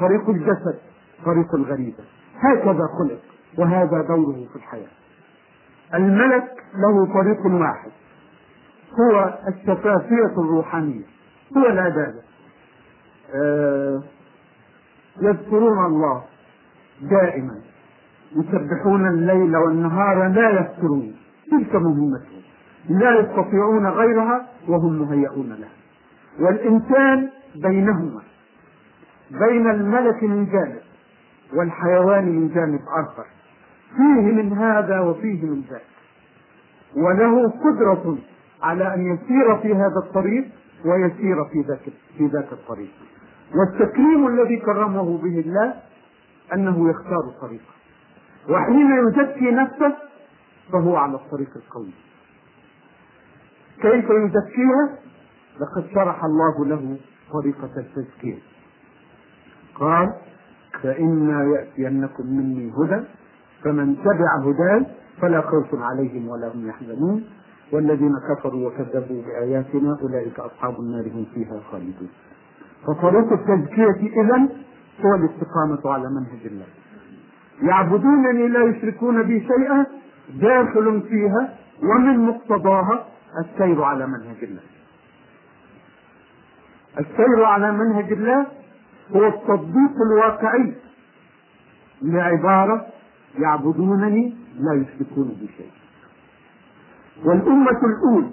طريق 0.00 0.30
الجسد 0.30 0.78
طريق 1.24 1.54
الغريزة 1.54 2.04
هكذا 2.36 2.88
خلق 2.98 3.20
وهذا 3.58 4.02
دوره 4.08 4.46
في 4.52 4.56
الحياة. 4.56 5.05
الملك 5.94 6.64
له 6.74 7.14
طريق 7.14 7.46
واحد. 7.46 7.90
هو 9.00 9.38
الشفافية 9.48 10.32
الروحانية. 10.38 11.04
هو 11.56 11.66
العبادة 11.66 12.22
آه 13.34 14.02
يذكرون 15.22 15.86
الله 15.86 16.22
دائما. 17.02 17.60
يسبحون 18.36 19.08
الليل 19.08 19.56
والنهار 19.56 20.28
لا 20.28 20.60
يفترون. 20.60 21.16
تلك 21.50 21.74
مهمتهم. 21.74 22.42
لا 22.88 23.20
يستطيعون 23.20 23.86
غيرها 23.86 24.46
وهم 24.68 25.02
مهيئون 25.02 25.48
لها. 25.48 25.68
والإنسان 26.40 27.30
بينهما. 27.54 28.22
بين 29.30 29.70
الملك 29.70 30.22
من 30.22 30.46
جانب 30.46 30.80
والحيوان 31.54 32.24
من 32.24 32.48
جانب 32.48 32.80
آخر. 33.04 33.26
فيه 33.96 34.32
من 34.32 34.52
هذا 34.52 35.00
وفيه 35.00 35.42
من 35.42 35.62
ذاك. 35.70 35.82
وله 36.96 37.50
قدرة 37.50 38.18
على 38.62 38.94
أن 38.94 39.14
يسير 39.14 39.56
في 39.56 39.74
هذا 39.74 39.98
الطريق 40.06 40.44
ويسير 40.84 41.44
في 41.44 41.60
ذاك 41.68 41.92
في 42.18 42.26
ذاك 42.26 42.52
الطريق. 42.52 42.90
والتكريم 43.54 44.26
الذي 44.26 44.56
كرمه 44.56 45.18
به 45.18 45.40
الله 45.40 45.74
أنه 46.52 46.90
يختار 46.90 47.32
طريقه. 47.40 47.74
وحين 48.48 48.90
يزكي 49.08 49.50
نفسه 49.50 49.96
فهو 50.72 50.96
على 50.96 51.14
الطريق 51.14 51.50
القوي. 51.56 51.90
كيف 53.82 54.04
يزكيها؟ 54.04 54.98
لقد 55.60 55.90
شرح 55.94 56.24
الله 56.24 56.66
له 56.66 56.98
طريقة 57.32 57.70
التزكية. 57.76 58.38
قال 59.74 60.12
فإما 60.82 61.44
يأتينكم 61.44 62.26
مني 62.26 62.72
هدى 62.78 63.04
فمن 63.66 63.96
تبع 63.98 64.30
هداي 64.46 64.86
فلا 65.20 65.40
خوف 65.40 65.74
عليهم 65.74 66.28
ولا 66.28 66.54
هم 66.54 66.68
يحزنون. 66.68 67.24
والذين 67.72 68.12
كفروا 68.28 68.68
وكذبوا 68.68 69.22
بآياتنا 69.22 69.98
أولئك 70.02 70.40
أصحاب 70.40 70.80
النار 70.80 71.06
هم 71.06 71.26
فيها 71.34 71.60
خالدون. 71.70 72.08
فطريق 72.86 73.32
التزكية 73.32 74.22
إذا 74.22 74.48
هو 75.04 75.14
الاستقامة 75.14 75.94
على 75.94 76.08
منهج 76.10 76.46
الله. 76.46 76.66
يعبدونني 77.62 78.48
لا 78.48 78.64
يشركون 78.64 79.22
بي 79.22 79.40
شيئا 79.40 79.86
داخل 80.40 81.02
فيها 81.08 81.54
ومن 81.82 82.18
مقتضاها 82.18 83.06
السير 83.44 83.82
على 83.82 84.06
منهج 84.06 84.42
الله. 84.42 84.62
السير 86.98 87.44
على 87.44 87.72
منهج 87.72 88.12
الله 88.12 88.46
هو 89.16 89.26
التطبيق 89.26 89.96
الواقعي 90.10 90.74
لعبارة 92.02 92.86
يعبدونني 93.38 94.36
لا 94.58 94.72
يشركون 94.74 95.28
بي 95.28 95.48
شيئا. 95.56 95.70
والأمة 97.24 97.80
الأولى 97.84 98.30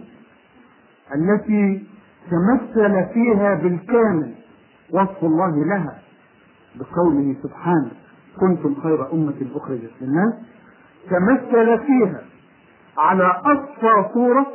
التي 1.15 1.87
تمثل 2.31 3.05
فيها 3.13 3.55
بالكامل 3.55 4.33
وصف 4.91 5.23
الله 5.23 5.65
لها 5.65 5.99
بقوله 6.75 7.35
سبحانه 7.43 7.91
كنتم 8.39 8.75
خير 8.81 9.13
أمة 9.13 9.47
أخرجت 9.55 9.91
للناس. 10.01 10.33
تمثل 11.09 11.79
فيها 11.85 12.21
على 12.97 13.23
أصفى 13.23 14.13
صورة 14.13 14.47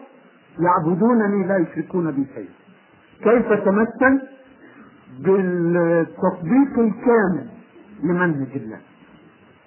يعبدونني 0.61 1.47
لا 1.47 1.57
يشركون 1.57 2.11
بي 2.11 2.27
شيئا. 2.35 2.55
كيف 3.23 3.53
تمثل؟ 3.53 4.21
بالتطبيق 5.19 6.79
الكامل 6.79 7.49
لمنهج 8.03 8.57
الله. 8.57 8.81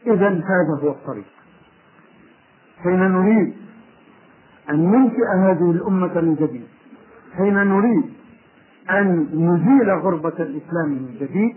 إذا 0.07 0.29
هذا 0.29 0.83
هو 0.83 0.89
الطريق 0.91 1.25
حين 2.83 2.99
نريد 2.99 3.53
أن 4.69 4.91
ننشئ 4.91 5.27
هذه 5.37 5.71
الأمة 5.71 6.21
من 6.21 6.35
جديد 6.35 6.67
حين 7.37 7.53
نريد 7.53 8.13
أن 8.89 9.27
نزيل 9.33 9.91
غربة 9.91 10.29
الإسلام 10.39 10.89
من 10.89 11.15
جديد 11.19 11.55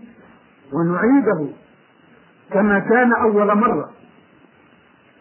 ونعيده 0.72 1.46
كما 2.52 2.78
كان 2.78 3.12
أول 3.12 3.54
مرة 3.58 3.90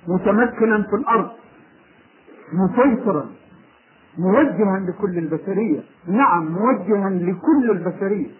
متمكنا 0.07 0.81
في 0.81 0.95
الأرض 0.95 1.31
مسيطرا 2.53 3.25
موجها 4.17 4.79
لكل 4.79 5.17
البشرية. 5.17 5.81
نعم 6.07 6.47
موجها 6.51 7.09
لكل 7.09 7.71
البشرية. 7.71 8.31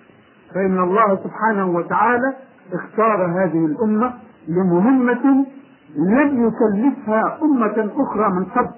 فإن 0.55 0.79
الله 0.79 1.19
سبحانه 1.23 1.65
وتعالى 1.65 2.33
اختار 2.73 3.25
هذه 3.25 3.65
الأمة 3.65 4.13
لمهمة 4.47 5.45
لم 5.95 6.47
يكلفها 6.47 7.39
أمة 7.41 7.91
أخرى 7.97 8.29
من 8.29 8.45
قبل. 8.45 8.69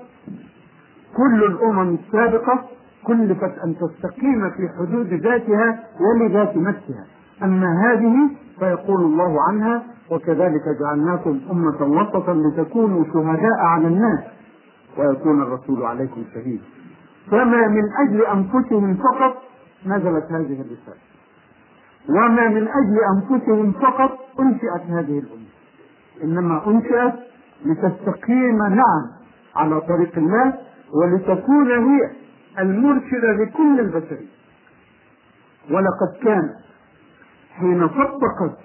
كل 1.18 1.44
الأمم 1.44 1.96
السابقة 1.96 2.64
كلفت 3.08 3.60
أن 3.64 3.76
تستقيم 3.76 4.50
في 4.50 4.70
حدود 4.80 5.14
ذاتها 5.14 5.80
ولذات 6.00 6.58
نفسها. 6.58 7.06
أما 7.44 7.68
هذه 7.82 8.30
فيقول 8.60 9.02
الله 9.02 9.38
عنها 9.48 9.84
وكذلك 10.12 10.64
جعلناكم 10.82 11.40
أمة 11.52 11.82
وسطا 11.82 12.34
لتكونوا 12.34 13.06
شهداء 13.14 13.60
على 13.60 13.88
الناس. 13.88 14.20
ويكون 14.98 15.42
الرسول 15.42 15.84
عليكم 15.84 16.24
شهيدا 16.34 16.64
فما 17.32 17.68
من 17.68 17.84
أجل 18.08 18.26
أنفسهم 18.26 18.94
فقط 18.94 19.38
نزلت 19.86 20.26
هذه 20.32 20.62
الرسالة. 20.62 21.06
وما 22.10 22.48
من 22.48 22.68
أجل 22.68 23.00
أنفسهم 23.16 23.72
فقط 23.72 24.12
أنشئت 24.40 24.82
هذه 24.90 25.20
الأمة. 25.20 25.55
إنما 26.24 26.68
أنشئت 26.68 27.14
لتستقيم 27.66 28.58
نعم 28.58 29.04
على 29.56 29.82
طريق 29.82 30.18
الله 30.18 30.54
ولتكون 30.94 31.72
هي 31.72 32.12
المرشدة 32.60 33.32
لكل 33.32 33.80
البشرية. 33.80 34.36
ولقد 35.72 36.24
كان 36.24 36.50
حين 37.60 37.88
طبقت 37.88 38.58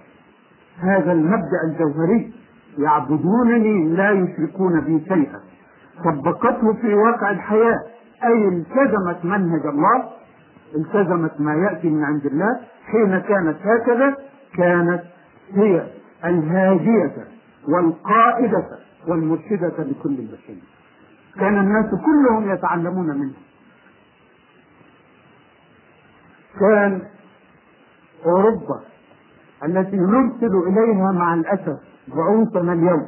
هذا 0.79 1.13
المبدأ 1.13 1.61
الجوهري 1.65 2.33
يعبدونني 2.79 3.89
لا 3.97 4.11
يشركون 4.11 4.81
بي 4.81 5.05
شيئا. 5.09 5.41
طبقته 6.05 6.73
في 6.73 6.95
واقع 6.95 7.31
الحياة 7.31 7.79
أي 8.25 8.49
التزمت 8.49 9.25
منهج 9.25 9.67
الله 9.67 10.09
التزمت 10.77 11.41
ما 11.41 11.55
يأتي 11.55 11.89
من 11.89 12.05
عند 12.05 12.27
الله 12.27 12.61
حين 12.87 13.19
كانت 13.19 13.57
هكذا 13.63 14.17
كانت 14.57 15.03
هي 15.55 15.87
الهادية. 16.25 17.15
والقائدة 17.68 18.66
والمرشدة 19.09 19.68
لكل 19.79 20.11
البشرية 20.18 20.62
كان 21.40 21.59
الناس 21.59 21.87
كلهم 21.90 22.51
يتعلمون 22.51 23.07
منه. 23.18 23.35
كان 26.61 27.03
أوروبا 28.27 28.81
التي 29.64 29.96
نرسل 29.96 30.57
إليها 30.68 31.12
مع 31.12 31.35
الأسف 31.35 31.79
بعوثنا 32.09 32.73
اليوم 32.73 33.07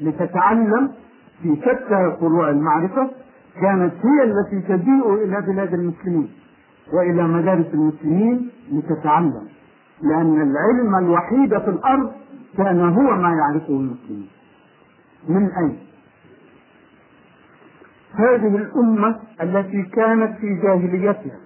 لتتعلم 0.00 0.90
في 1.42 1.56
شتى 1.56 2.16
فروع 2.20 2.50
المعرفة 2.50 3.10
كانت 3.60 3.92
هي 4.04 4.24
التي 4.24 4.60
تجيء 4.68 5.14
إلى 5.14 5.40
بلاد 5.40 5.74
المسلمين 5.74 6.30
وإلى 6.92 7.22
مدارس 7.22 7.66
المسلمين 7.74 8.50
لتتعلم 8.72 9.48
لأن 10.02 10.42
العلم 10.42 10.96
الوحيد 11.06 11.58
في 11.58 11.70
الأرض 11.70 12.12
كان 12.56 12.80
هو 12.80 13.16
ما 13.16 13.34
يعرفه 13.34 13.68
المسلمين. 13.68 14.28
من 15.28 15.50
أين؟ 15.52 15.78
هذه 18.14 18.56
الأمة 18.56 19.20
التي 19.40 19.82
كانت 19.82 20.38
في 20.38 20.54
جاهليتها. 20.54 21.38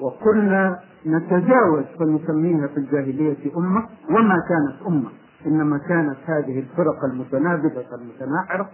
وقلنا 0.00 0.78
نتجاوز 1.06 1.84
فنسميها 1.98 2.66
في 2.66 2.76
الجاهلية 2.76 3.56
أمة 3.56 3.86
وما 4.10 4.34
كانت 4.48 4.86
أمة. 4.86 5.08
إنما 5.46 5.78
كانت 5.78 6.16
هذه 6.26 6.58
الفرق 6.58 7.04
المتنابذة 7.04 7.86
المتناحرة 7.94 8.70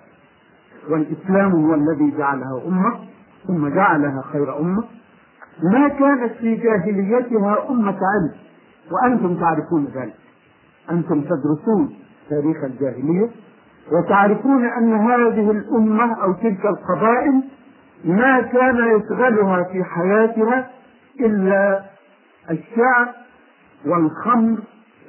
والإسلام 0.91 1.53
هو 1.53 1.75
الذي 1.75 2.11
جعلها 2.19 2.63
أمة 2.67 2.99
ثم 3.47 3.69
جعلها 3.69 4.23
خير 4.33 4.59
أمة. 4.61 4.85
ما 5.63 5.89
كانت 5.89 6.33
في 6.33 6.55
جاهليتها 6.55 7.71
أمة 7.71 7.99
علم 8.15 8.33
وأنتم 8.91 9.41
تعرفون 9.41 9.89
ذلك. 9.95 10.15
أنتم 10.90 11.20
تدرسون 11.20 11.97
تاريخ 12.31 12.64
الجاهلية 12.64 13.31
وتعرفون 13.92 14.64
أن 14.64 14.92
هذه 14.92 15.51
الأمة 15.51 16.23
أو 16.23 16.33
تلك 16.33 16.66
القبائل 16.66 17.42
ما 18.05 18.40
كان 18.40 18.77
يشغلها 18.77 19.64
في 19.73 19.85
حياتها 19.85 20.70
إلا 21.20 21.85
الشعر 22.51 23.09
والخمر 23.87 24.59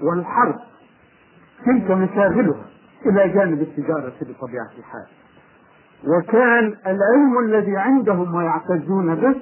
والحرب. 0.01 0.55
تلك 1.65 1.91
مشاغلها 1.91 2.65
إلى 3.05 3.29
جانب 3.29 3.61
التجارة 3.61 4.13
بطبيعة 4.21 4.69
الحال. 4.79 5.05
وكان 6.07 6.75
العلم 6.85 7.39
الذي 7.45 7.77
عندهم 7.77 8.35
ويعتزون 8.35 9.15
به 9.15 9.35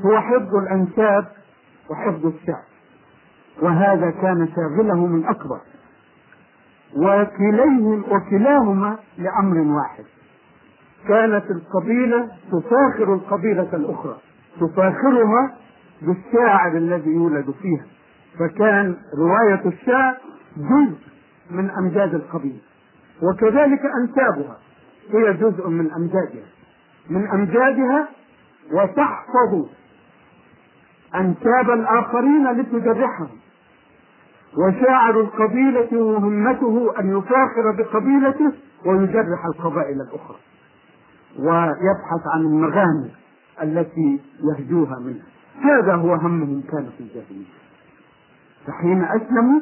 هو 0.00 0.20
حفظ 0.20 0.54
الأنساب 0.54 1.24
وحفظ 1.90 2.26
الشعر. 2.26 2.73
وهذا 3.62 4.10
كان 4.10 4.48
شاغله 4.56 5.06
من 5.06 5.26
أكبر. 5.26 5.60
وكليهم 6.96 8.04
وكلاهما 8.10 8.98
لأمر 9.18 9.58
واحد. 9.58 10.04
كانت 11.08 11.44
القبيلة 11.50 12.28
تفاخر 12.52 13.14
القبيلة 13.14 13.68
الأخرى. 13.72 14.16
تفاخرها 14.60 15.54
بالشاعر 16.02 16.76
الذي 16.76 17.10
يولد 17.10 17.50
فيها. 17.62 17.86
فكان 18.38 18.96
رواية 19.18 19.62
الشعر 19.66 20.14
جزء 20.56 20.98
من 21.50 21.70
أمجاد 21.70 22.14
القبيلة. 22.14 22.60
وكذلك 23.22 23.80
أنسابها. 24.00 24.56
هي 25.12 25.32
جزء 25.32 25.68
من 25.68 25.92
أمجادها. 25.92 26.46
من 27.10 27.28
أمجادها 27.28 28.08
وتحفظ 28.72 29.68
أنساب 31.14 31.70
الآخرين 31.70 32.52
لتجرحهم. 32.52 33.28
وشاعر 34.58 35.20
القبيلة 35.20 35.88
مهمته 35.92 36.94
أن 37.00 37.18
يفاخر 37.18 37.70
بقبيلته 37.78 38.52
ويجرح 38.86 39.46
القبائل 39.46 40.00
الأخرى. 40.00 40.36
ويبحث 41.38 42.26
عن 42.34 42.40
المغاني 42.40 43.10
التي 43.62 44.20
يهجوها 44.42 44.98
منها. 44.98 45.26
هذا 45.60 45.94
هو 45.94 46.14
همهم 46.14 46.62
كان 46.72 46.90
في 46.98 47.00
الجاهلية. 47.00 47.54
فحين 48.66 49.04
أسلموا 49.04 49.60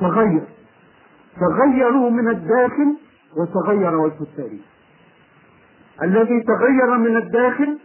تغير. 0.00 0.42
تغيروا 1.40 2.10
من 2.10 2.28
الداخل 2.28 2.96
وتغير 3.36 3.96
وجه 3.96 4.20
التاريخ. 4.20 4.60
الذي 6.02 6.40
تغير 6.40 6.98
من 6.98 7.16
الداخل 7.16 7.78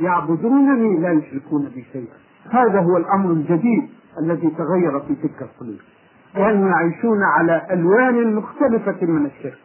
يعبدونني 0.00 1.00
لا 1.00 1.12
يشركون 1.12 1.68
بي 1.74 1.86
شيئا. 1.92 2.14
هذا 2.50 2.80
هو 2.80 2.96
الأمر 2.96 3.30
الجديد 3.30 3.88
الذي 4.18 4.50
تغير 4.50 5.00
في 5.00 5.14
تلك 5.14 5.42
القلوب 5.42 5.78
كانوا 6.34 6.68
يعيشون 6.68 7.22
على 7.22 7.66
ألوان 7.70 8.34
مختلفة 8.34 9.06
من 9.06 9.26
الشرك. 9.26 9.58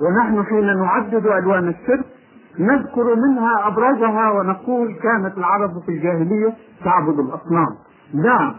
ونحن 0.00 0.42
حين 0.44 0.76
نعدد 0.76 1.26
ألوان 1.26 1.68
الشرك 1.68 2.04
نذكر 2.58 3.14
منها 3.14 3.66
أبرزها 3.66 4.30
ونقول 4.30 4.94
كانت 4.94 5.38
العرب 5.38 5.82
في 5.86 5.88
الجاهلية 5.88 6.54
تعبد 6.84 7.18
الأصنام. 7.18 7.76
نعم 8.14 8.54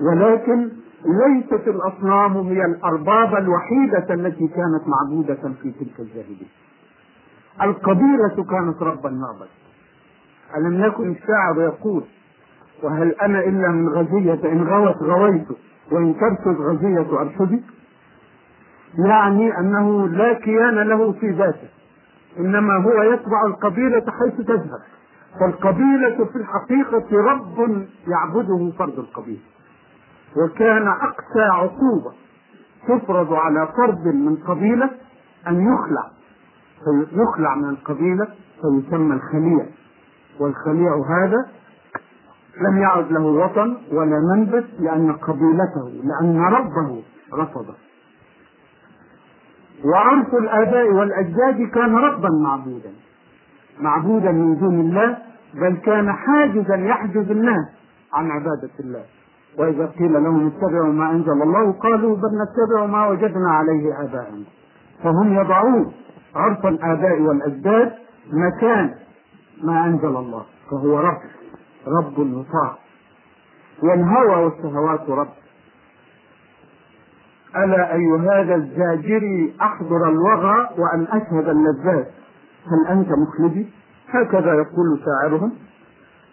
ولكن 0.00 0.68
ليست 1.04 1.68
الأصنام 1.68 2.36
هي 2.36 2.64
الأرباب 2.64 3.34
الوحيدة 3.34 4.14
التي 4.14 4.48
كانت 4.48 4.82
معبودة 4.86 5.52
في 5.62 5.70
تلك 5.70 6.00
الجاهلية. 6.00 6.46
القبيلة 7.62 8.44
كانت 8.50 8.82
رب 8.82 9.06
المعبد. 9.06 9.48
ألم 10.56 10.84
يكن 10.84 11.10
الشاعر 11.10 11.60
يقول 11.60 12.04
وهل 12.82 13.12
أنا 13.12 13.40
إلا 13.40 13.68
من 13.68 13.88
غزية 13.88 14.52
إن 14.52 14.68
غوت 14.68 14.96
غويت 15.02 15.46
وإن 15.92 16.14
ترشد 16.20 16.60
غزية 16.60 17.20
ارشدي 17.20 17.62
يعني 18.98 19.58
أنه 19.58 20.08
لا 20.08 20.32
كيان 20.32 20.74
له 20.74 21.12
في 21.12 21.30
ذاته 21.30 21.68
إنما 22.38 22.74
هو 22.84 23.02
يتبع 23.02 23.46
القبيلة 23.46 24.04
حيث 24.20 24.46
تذهب 24.46 24.80
فالقبيلة 25.40 26.24
في 26.24 26.36
الحقيقة 26.36 27.06
رب 27.12 27.86
يعبده 28.08 28.72
فرد 28.78 28.98
القبيلة 28.98 29.40
وكان 30.36 30.88
أقسى 30.88 31.40
عقوبة 31.40 32.12
تفرض 32.88 33.32
على 33.32 33.68
فرد 33.76 34.06
من 34.06 34.36
قبيلة 34.36 34.90
أن 35.48 35.60
يخلع 35.74 36.10
يخلع 37.12 37.54
من 37.54 37.68
القبيلة 37.68 38.28
فيسمى 38.62 39.14
الخليع 39.14 39.66
والخليع 40.40 40.92
هذا 41.08 41.46
لم 42.60 42.82
يعد 42.82 43.12
له 43.12 43.26
وطن 43.26 43.76
ولا 43.92 44.18
منبت 44.34 44.66
لأن 44.78 45.12
قبيلته 45.12 45.88
لأن 46.04 46.40
ربه 46.40 47.02
رفضه. 47.34 47.74
وعرف 49.84 50.34
الآباء 50.34 50.92
والأجداد 50.92 51.68
كان 51.74 51.96
ربا 51.96 52.28
معبودا. 52.44 52.90
معبودا 53.80 54.32
من 54.32 54.58
دون 54.58 54.80
الله 54.80 55.18
بل 55.54 55.76
كان 55.76 56.12
حاجزا 56.12 56.74
يحجز 56.74 57.30
الناس 57.30 57.66
عن 58.12 58.30
عبادة 58.30 58.74
الله. 58.80 59.04
وإذا 59.58 59.86
قيل 59.86 60.12
لهم 60.12 60.46
اتبعوا 60.46 60.92
ما 60.92 61.10
أنزل 61.10 61.42
الله 61.42 61.72
قالوا 61.72 62.16
بل 62.16 62.28
نتبع 62.42 62.86
ما 62.86 63.06
وجدنا 63.06 63.50
عليه 63.50 64.02
آباءنا. 64.02 64.44
فهم 65.02 65.34
يضعون 65.34 65.92
عرف 66.36 66.66
الآباء 66.66 67.20
والأجداد 67.20 67.92
مكان 68.32 68.94
ما 69.62 69.84
أنزل 69.84 70.16
الله 70.16 70.44
فهو 70.70 70.98
رب 70.98 71.20
رب 71.86 72.12
يطاع. 72.18 72.78
والهوى 73.82 74.44
والشهوات 74.44 75.10
رب. 75.10 75.32
ألا 77.56 77.94
أي 77.94 78.10
هذا 78.20 78.54
الزاجري 78.54 79.56
أحضر 79.62 80.08
الوغى 80.08 80.68
وأن 80.78 81.06
أشهد 81.10 81.48
اللذات؟ 81.48 82.10
هل 82.66 82.86
أنت 82.98 83.08
مخلدي؟ 83.08 83.66
هكذا 84.08 84.54
يقول 84.54 85.00
شاعرهم. 85.04 85.52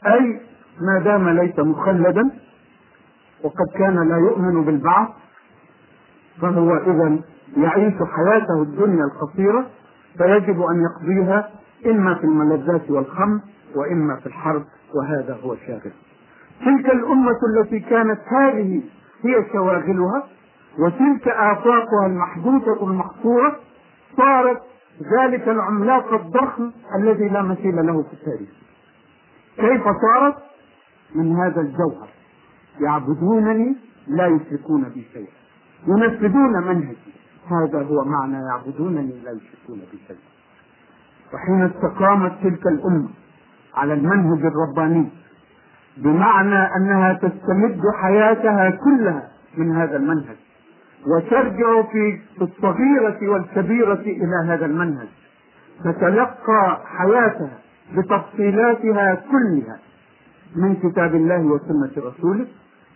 أي 0.06 0.42
ما 0.82 1.00
دام 1.00 1.30
ليس 1.30 1.60
مخلدا 1.60 2.32
وقد 3.44 3.68
كان 3.78 4.10
لا 4.10 4.18
يؤمن 4.18 4.66
بالبعث 4.66 5.10
فهو 6.42 6.78
إذا 6.78 7.20
يعيش 7.58 7.94
حياته 7.94 8.62
الدنيا 8.62 9.04
القصيرة 9.06 9.66
فيجب 10.18 10.62
أن 10.62 10.84
يقضيها 10.84 11.50
إما 11.86 12.16
في 12.16 12.24
الملذات 12.24 12.92
والخمر 12.92 13.40
وإما 13.76 14.16
في 14.16 14.26
الحرب 14.26 14.64
وهذا 14.96 15.40
هو 15.44 15.54
الشاغل 15.54 15.92
تلك 16.66 16.86
الأمة 16.86 17.38
التي 17.58 17.80
كانت 17.80 18.20
هذه 18.28 18.82
هي 19.24 19.46
شواغلها 19.54 20.24
وتلك 20.80 21.28
آفاقها 21.28 22.06
المحدودة 22.06 22.84
المحصورة 22.84 23.56
صارت 24.18 24.62
ذلك 25.02 25.50
العملاق 25.50 26.14
الضخم 26.14 26.72
الذي 26.96 27.30
لا 27.30 27.42
مثيل 27.42 27.76
له 27.76 28.04
في 28.04 28.14
التاريخ. 28.14 28.50
كيف 29.58 29.84
صارت؟ 29.84 30.36
من 31.16 31.36
هذا 31.36 31.62
الجوهر. 31.62 32.08
يعبدونني 32.80 33.76
لا 34.08 34.28
يشركون 34.28 34.84
بي 34.84 35.06
شيئا. 35.14 35.28
ينفذون 35.88 36.54
منهجي. 36.68 37.14
هذا 37.48 37.84
هو 37.84 38.04
معنى 38.06 38.46
يعبدونني 38.46 39.20
لا 39.24 39.32
يشركون 39.32 39.80
بي 39.92 40.00
شيئا. 40.08 40.20
وحين 41.34 41.62
استقامت 41.64 42.32
تلك 42.44 42.68
الأمة 42.68 43.10
على 43.76 43.94
المنهج 43.94 44.46
الرباني 44.46 45.10
بمعنى 45.98 46.76
أنها 46.76 47.14
تستمد 47.14 47.82
حياتها 48.02 48.70
كلها 48.70 49.28
من 49.58 49.76
هذا 49.76 49.98
المنهج 49.98 50.36
وترجع 51.08 51.82
في 51.92 52.20
الصغيرة 52.42 53.30
والكبيرة 53.32 53.94
إلى 54.02 54.36
هذا 54.48 54.66
المنهج 54.66 55.08
تتلقى 55.84 56.82
حياتها 56.86 57.58
بتفصيلاتها 57.98 59.16
كلها 59.16 59.80
من 60.56 60.76
كتاب 60.76 61.16
الله 61.16 61.42
وسنة 61.46 61.92
رسوله 62.10 62.48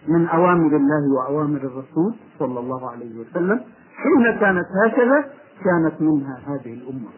من 0.08 0.28
أوامر 0.28 0.76
الله 0.76 1.14
وأوامر 1.18 1.58
الرسول 1.58 2.16
صلى 2.40 2.60
الله 2.60 2.92
عليه 2.92 3.20
وسلم 3.20 3.62
حين 3.96 4.40
كانت 4.40 4.66
هكذا 4.86 5.26
كانت 5.64 6.02
منها 6.02 6.40
هذه 6.48 6.74
الأمة. 6.74 7.10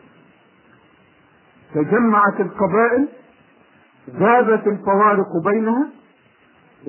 تجمعت 1.73 2.39
القبائل 2.39 3.07
ذابت 4.09 4.67
الفوارق 4.67 5.37
بينها 5.45 5.89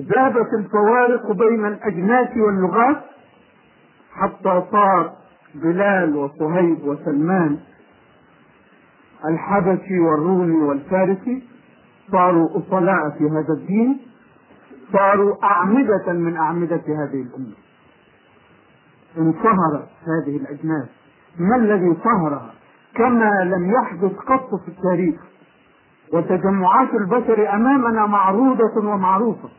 ذابت 0.01 0.53
الفوارق 0.53 1.31
بين 1.31 1.65
الأجناس 1.65 2.37
واللغات 2.37 3.01
حتى 4.13 4.63
صار 4.71 5.13
بلال 5.55 6.15
وصهيب 6.15 6.83
وسلمان 6.83 7.59
الحبشي 9.25 9.99
والرومي 9.99 10.63
والفارسي 10.63 11.43
صاروا 12.11 12.49
أصلاء 12.59 13.09
في 13.09 13.23
هذا 13.23 13.53
الدين 13.53 13.99
صاروا 14.93 15.35
أعمدة 15.43 16.13
من 16.13 16.37
أعمدة 16.37 16.81
هذه 16.87 17.21
الأمة. 17.21 17.55
انصهرت 19.17 19.87
هذه 20.07 20.37
الأجناس. 20.37 20.87
ما 21.39 21.55
الذي 21.55 21.97
صهرها؟ 22.03 22.53
كما 22.95 23.43
لم 23.43 23.71
يحدث 23.71 24.17
قط 24.17 24.49
في 24.65 24.67
التاريخ. 24.67 25.21
وتجمعات 26.13 26.89
البشر 26.93 27.53
أمامنا 27.53 28.05
معروضة 28.05 28.77
ومعروفة. 28.77 29.49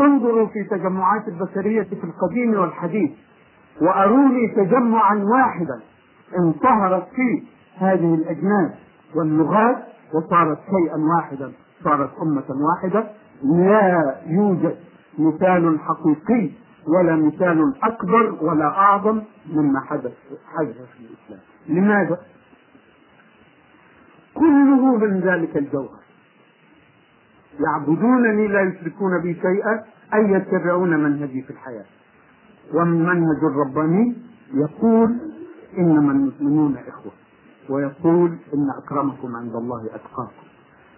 انظروا 0.00 0.46
في 0.46 0.64
تجمعات 0.70 1.28
البشرية 1.28 1.82
في 1.82 2.04
القديم 2.04 2.60
والحديث 2.60 3.10
وأروني 3.80 4.48
تجمعا 4.56 5.14
واحدا 5.14 5.80
انصهرت 6.38 7.08
فيه 7.08 7.42
هذه 7.78 8.14
الأجناس 8.14 8.70
واللغات 9.14 9.76
وصارت 10.14 10.58
شيئا 10.58 10.96
واحدا 11.16 11.52
صارت 11.84 12.10
أمة 12.22 12.44
واحدة. 12.50 13.10
لا 13.42 14.14
يوجد 14.26 14.76
مثال 15.18 15.80
حقيقي 15.80 16.50
ولا 16.88 17.16
مثال 17.16 17.74
أكبر 17.82 18.36
ولا 18.40 18.66
أعظم 18.66 19.22
مما 19.52 19.80
حدث 19.80 20.12
حدث 20.56 20.76
في 20.76 21.00
الإسلام. 21.00 21.40
لماذا؟ 21.68 22.18
كله 24.34 24.96
من 24.96 25.20
ذلك 25.20 25.56
الجوهر. 25.56 26.02
يعبدونني 27.60 28.48
لا 28.48 28.60
يشركون 28.60 29.18
بي 29.22 29.34
شيئا 29.34 29.84
أي 30.14 30.32
يتبعون 30.32 30.90
منهجي 31.04 31.42
في 31.42 31.50
الحياة. 31.50 31.84
والمنهج 32.74 33.44
الرباني 33.44 34.16
يقول 34.54 35.16
إنما 35.78 36.12
المؤمنون 36.12 36.76
إخوة 36.88 37.12
ويقول 37.68 38.30
إن 38.54 38.70
أكرمكم 38.84 39.36
عند 39.36 39.54
الله 39.54 39.86
أتقاكم. 39.86 40.46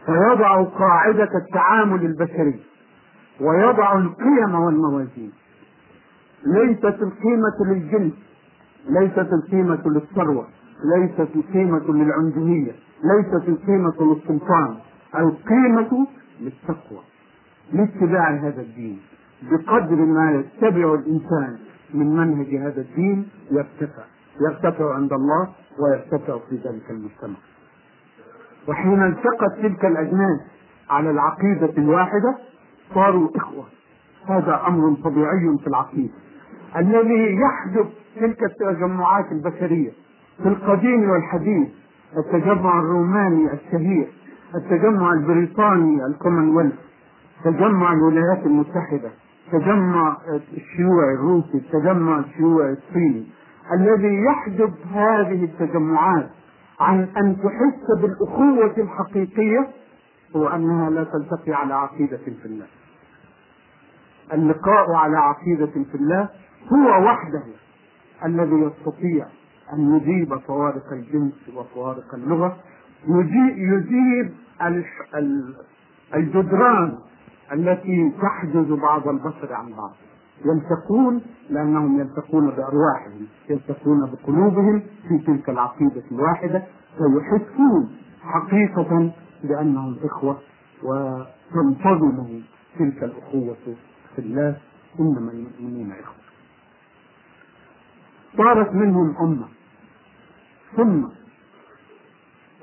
فيضع 0.06 0.62
قاعدة 0.62 1.30
التعامل 1.38 2.04
البشري 2.04 2.60
ويضع 3.40 3.98
القيم 3.98 4.54
والموازين. 4.54 5.32
ليست 6.46 6.84
القيمة 6.84 7.56
للجنس 7.66 8.12
ليست 8.88 9.28
القيمة 9.32 9.82
للثروة 9.86 10.46
ليست 10.96 11.28
القيمة 11.36 11.84
للعنجهية. 11.88 12.72
ليست 13.02 13.48
القيمة 13.48 13.94
للسلطان 14.00 14.76
القيمة 15.18 16.06
للتقوى 16.40 17.00
لاتباع 17.72 18.30
هذا 18.30 18.60
الدين. 18.62 19.00
بقدر 19.42 19.96
ما 19.96 20.32
يتبع 20.32 20.94
الإنسان 20.94 21.58
من 21.94 22.16
منهج 22.16 22.54
هذا 22.54 22.80
الدين 22.80 23.28
يرتفع 23.50 24.02
يرتفع 24.40 24.94
عند 24.94 25.12
الله 25.12 25.48
ويرتفع 25.78 26.38
في 26.38 26.56
ذلك 26.56 26.90
المجتمع. 26.90 27.36
وحين 28.68 29.02
التقت 29.02 29.58
تلك 29.62 29.84
الأجناس 29.84 30.40
على 30.90 31.10
العقيدة 31.10 31.72
الواحدة 31.78 32.38
صاروا 32.94 33.28
إخوة. 33.36 33.64
هذا 34.26 34.62
أمر 34.66 34.96
طبيعي 35.04 35.58
في 35.60 35.66
العقيدة. 35.66 36.12
الذي 36.76 37.36
يحدث 37.40 37.86
تلك 38.20 38.42
التجمعات 38.44 39.32
البشرية 39.32 39.90
في 40.42 40.48
القديم 40.48 41.10
والحديث 41.10 41.68
التجمع 42.18 42.78
الروماني 42.80 43.52
الشهير 43.52 44.12
التجمع 44.54 45.12
البريطاني 45.12 46.06
الكومنولث 46.06 46.74
تجمع 47.44 47.92
الولايات 47.92 48.46
المتحدة 48.46 49.10
تجمع 49.52 50.16
الشيوعي 50.52 51.14
الروسي 51.14 51.54
التجمع 51.58 52.18
الشيوعي 52.18 52.72
الصيني 52.72 53.26
الذي 53.72 54.22
يحجب 54.24 54.72
هذه 54.92 55.44
التجمعات 55.44 56.30
عن 56.80 57.08
أن 57.16 57.36
تحس 57.36 58.00
بالأخوة 58.02 58.74
الحقيقية 58.78 59.68
هو 60.36 60.48
أنها 60.48 60.90
لا 60.90 61.04
تلتقي 61.04 61.52
على 61.52 61.74
عقيدة 61.74 62.16
في 62.16 62.44
الله. 62.46 62.66
اللقاء 64.32 64.92
على 64.92 65.16
عقيدة 65.16 65.66
في 65.66 65.94
الله 65.94 66.28
هو 66.72 67.04
وحده 67.04 67.42
الذي 68.24 68.54
يستطيع 68.54 69.26
أن 69.74 69.96
يجيب 69.96 70.38
فوارق 70.38 70.92
الجنس 70.92 71.48
وفوارق 71.56 72.14
اللغة 72.14 72.56
يجيب 73.08 74.32
الجدران 76.14 76.98
التي 77.52 78.12
تحجز 78.22 78.72
بعض 78.72 79.08
البشر 79.08 79.52
عن 79.52 79.72
بعض. 79.72 79.92
يلتقون 80.44 81.22
لأنهم 81.50 82.00
يلتقون 82.00 82.50
بأرواحهم 82.50 83.26
يلتقون 83.50 84.10
بقلوبهم 84.10 84.82
في 85.08 85.18
تلك 85.26 85.48
العقيدة 85.50 86.02
الواحدة 86.12 86.62
ويحسون 87.00 87.96
حقيقة 88.22 89.12
بأنهم 89.44 89.96
إخوة 90.04 90.38
وتنتظم 90.82 92.40
تلك 92.78 93.04
الأخوة 93.04 93.56
في 94.16 94.18
الله 94.18 94.56
إنما 95.00 95.32
المؤمنون 95.32 95.92
إخوة. 95.92 96.24
صارت 98.36 98.72
منهم 98.74 99.16
أمة. 99.20 99.46
ثم 100.76 101.04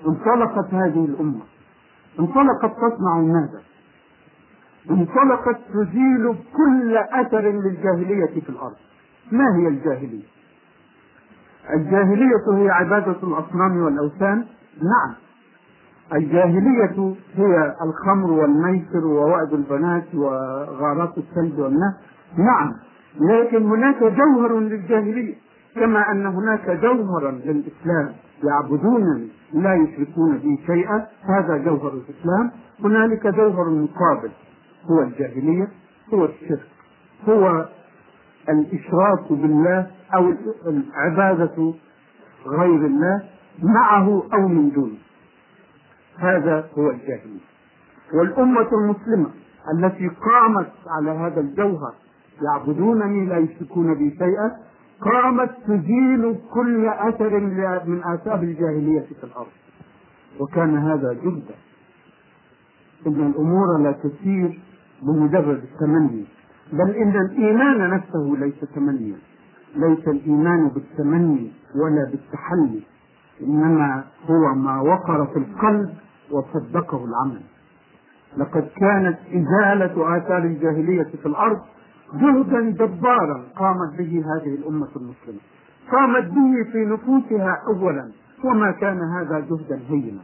انطلقت 0.08 0.74
هذه 0.74 1.06
الأمة. 1.06 1.42
انطلقت 2.20 2.72
تصنع 2.78 3.18
ماذا؟ 3.18 3.62
انطلقت 4.90 5.60
تزيل 5.74 6.36
كل 6.54 6.98
أثر 6.98 7.42
للجاهلية 7.42 8.42
في 8.42 8.50
الأرض. 8.50 8.76
ما 9.32 9.56
هي 9.56 9.68
الجاهلية؟ 9.68 10.24
الجاهلية 11.74 12.44
هي 12.54 12.70
عبادة 12.70 13.18
الأصنام 13.24 13.78
والأوثان؟ 13.78 14.46
نعم. 14.78 15.14
الجاهلية 16.14 17.16
هي 17.36 17.76
الخمر 17.82 18.32
والميسر 18.32 19.06
ووأد 19.06 19.54
البنات 19.54 20.16
وغارات 20.16 21.18
الثلج 21.18 21.60
والنهر 21.60 21.94
نعم. 22.38 22.74
لكن 23.20 23.66
هناك 23.66 24.04
جوهر 24.04 24.60
للجاهلية. 24.60 25.36
كما 25.76 26.12
أن 26.12 26.26
هناك 26.26 26.70
جوهرا 26.70 27.32
للإسلام 27.32 28.14
يعبدونني 28.44 29.28
لا 29.54 29.74
يشركون 29.76 30.38
بي 30.38 30.60
شيئا 30.68 31.08
هذا 31.22 31.58
جوهر 31.58 31.94
الإسلام. 31.94 32.52
هنالك 32.84 33.28
جوهر 33.28 33.70
مقابل 33.70 34.32
هو 34.86 35.02
الجاهلية 35.02 35.68
هو 36.14 36.26
الشرك 36.26 36.68
هو 37.30 37.70
الإشراك 38.50 39.32
بالله 39.32 39.88
أو 40.16 40.34
عبادة 40.96 41.74
غير 42.48 42.86
الله 42.86 43.24
معه 43.64 44.24
أو 44.34 44.48
من 44.48 44.70
دونه. 44.70 44.98
هذا 46.18 46.70
هو 46.78 46.90
الجاهلية. 46.90 47.52
والأمة 48.14 48.68
المسلمة 48.74 49.30
التي 49.74 50.08
قامت 50.08 50.72
على 50.88 51.12
هذا 51.12 51.40
الجوهر 51.42 51.94
يعبدونني 52.42 53.26
لا 53.26 53.38
يشركون 53.38 53.94
بي 53.94 54.16
شيئا 54.18 54.58
قامت 55.02 55.50
تزيل 55.68 56.40
كل 56.54 56.86
أثر 56.88 57.40
من 57.86 58.04
آثار 58.04 58.40
الجاهلية 58.40 59.00
في 59.00 59.24
الأرض. 59.24 59.48
وكان 60.40 60.78
هذا 60.78 61.14
جدا. 61.14 61.56
إن 63.08 63.28
الأمور 63.28 63.78
لا 63.78 63.92
تسير 63.92 64.60
بمجرد 65.02 65.64
التمني. 65.64 66.26
بل 66.74 66.92
إن 66.92 67.22
الإيمان 67.22 67.90
نفسه 67.90 68.36
ليس 68.40 68.60
تمنيا. 68.76 69.18
ليس 69.76 70.08
الإيمان 70.08 70.68
بالتمني 70.68 71.52
ولا 71.76 72.12
بالتحلي. 72.12 72.82
إنما 73.42 74.04
هو 74.30 74.56
ما 74.56 74.82
وقر 74.82 75.26
في 75.26 75.40
القلب 75.40 75.94
وصدقه 76.32 77.06
العمل. 77.06 77.42
لقد 78.38 78.68
كانت 78.76 79.18
إزالة 79.28 80.18
آثار 80.18 80.44
الجاهلية 80.44 81.04
في 81.22 81.26
الأرض 81.26 81.62
جهدا 82.14 82.70
جبارا 82.70 83.44
قامت 83.56 83.98
به 83.98 84.24
هذه 84.26 84.56
الأمة 84.56 84.88
المسلمة. 84.96 85.40
قامت 85.92 86.24
به 86.26 86.72
في 86.72 86.86
نفوسها 86.86 87.62
أولا 87.68 88.12
وما 88.44 88.72
كان 88.72 89.00
هذا 89.00 89.40
جهدا 89.40 89.80
هينا. 89.90 90.22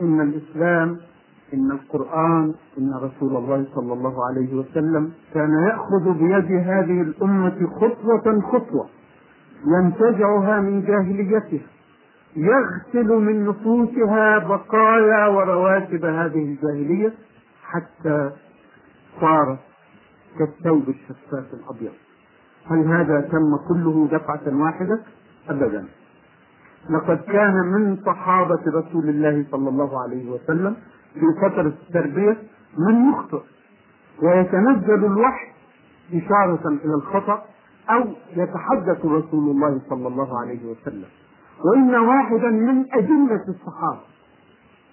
إن 0.00 0.20
الإسلام 0.20 0.96
إن 1.54 1.70
القرآن 1.70 2.54
إن 2.78 2.94
رسول 2.94 3.36
الله 3.36 3.66
صلى 3.74 3.92
الله 3.92 4.26
عليه 4.26 4.54
وسلم 4.54 5.12
كان 5.34 5.50
يأخذ 5.68 6.12
بيد 6.18 6.52
هذه 6.52 7.00
الأمة 7.02 7.66
خطوة 7.80 8.40
خطوة 8.40 8.86
ينتزعها 9.66 10.60
من 10.60 10.82
جاهليتها 10.84 11.66
يغسل 12.36 13.08
من 13.08 13.46
نفوسها 13.46 14.38
بقايا 14.38 15.26
ورواتب 15.26 16.04
هذه 16.04 16.44
الجاهلية 16.44 17.12
حتى 17.62 18.30
صارت 19.20 19.58
كالثوب 20.38 20.88
الشفاف 20.88 21.44
الأبيض. 21.54 21.92
هل 22.66 22.78
هذا 22.78 23.20
تم 23.20 23.56
كله 23.68 24.08
دفعة 24.12 24.62
واحدة؟ 24.64 25.00
أبدا. 25.48 25.88
لقد 26.90 27.18
كان 27.18 27.54
من 27.54 27.96
صحابة 28.06 28.60
رسول 28.66 29.08
الله 29.08 29.46
صلى 29.50 29.68
الله 29.68 30.02
عليه 30.02 30.30
وسلم 30.30 30.76
في 31.14 31.26
فترة 31.42 31.72
التربية 31.86 32.36
من 32.78 33.10
يخطئ 33.10 33.40
ويتنزل 34.22 35.04
الوحي 35.04 35.46
إشارة 36.14 36.68
إلى 36.68 36.94
الخطأ 36.94 37.42
أو 37.90 38.04
يتحدث 38.36 39.04
رسول 39.04 39.50
الله 39.50 39.80
صلى 39.88 40.08
الله 40.08 40.40
عليه 40.40 40.66
وسلم. 40.66 41.08
وإن 41.64 41.94
واحدا 41.94 42.50
من 42.50 42.84
أجلة 42.94 43.44
الصحابة 43.48 44.00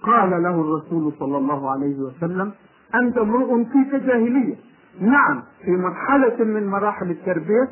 قال 0.03 0.43
له 0.43 0.61
الرسول 0.61 1.13
صلى 1.19 1.37
الله 1.37 1.71
عليه 1.71 1.95
وسلم 1.99 2.51
أنت 2.95 3.17
امرؤ 3.17 3.63
فيك 3.63 3.95
جاهلية. 3.95 4.55
نعم 5.01 5.43
في 5.65 5.71
مرحلة 5.71 6.43
من 6.43 6.67
مراحل 6.67 7.11
التربية 7.11 7.67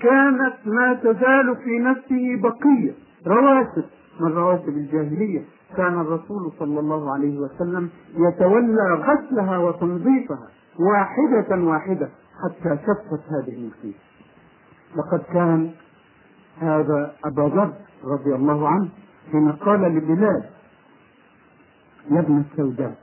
كانت 0.00 0.54
ما 0.64 0.94
تزال 0.94 1.56
في 1.64 1.78
نفسه 1.78 2.40
بقية. 2.42 2.92
رواسب 3.26 3.84
من 4.20 4.32
رواسب 4.32 4.68
الجاهلية؟ 4.68 5.42
كان 5.76 6.00
الرسول 6.00 6.52
صلى 6.58 6.80
الله 6.80 7.12
عليه 7.12 7.38
وسلم 7.38 7.90
يتولى 8.16 8.94
غسلها 8.94 9.58
وتنظيفها 9.58 10.48
واحدة 10.78 11.64
واحدة 11.64 12.08
حتى 12.44 12.78
شفت 12.86 13.22
هذه 13.30 13.54
النفوس 13.54 14.00
لقد 14.96 15.22
كان 15.32 15.70
هذا 16.60 17.12
أبا 17.24 17.42
ذر 17.42 17.72
رضي 18.04 18.34
الله 18.34 18.68
عنه 18.68 18.88
حين 19.32 19.52
قال 19.52 19.80
لبلال 19.80 20.44
يا 22.10 22.20
ابن 22.20 22.44
السوداء 22.50 22.94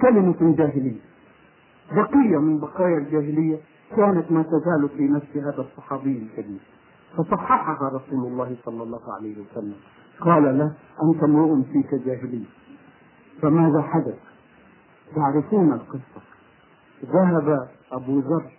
كلمة 0.00 0.56
جاهلية. 0.56 1.00
بقية 1.92 2.38
من 2.38 2.60
بقايا 2.60 2.98
الجاهلية 2.98 3.60
كانت 3.96 4.32
ما 4.32 4.42
تزال 4.42 4.88
في 4.96 5.02
نفس 5.02 5.36
هذا 5.36 5.60
الصحابي 5.62 6.18
الكبير 6.18 6.60
فصححها 7.16 7.88
رسول 7.88 8.26
الله 8.32 8.56
صلى 8.64 8.82
الله 8.82 9.14
عليه 9.14 9.36
وسلم. 9.40 9.76
قال 10.20 10.58
له 10.58 10.72
أنت 11.02 11.22
امرؤ 11.22 11.62
فيك 11.72 11.94
جاهلية. 11.94 12.46
فماذا 13.42 13.82
حدث؟ 13.82 14.18
تعرفون 15.16 15.72
القصة. 15.72 16.22
ذهب 17.04 17.68
أبو 17.92 18.18
ذر 18.18 18.50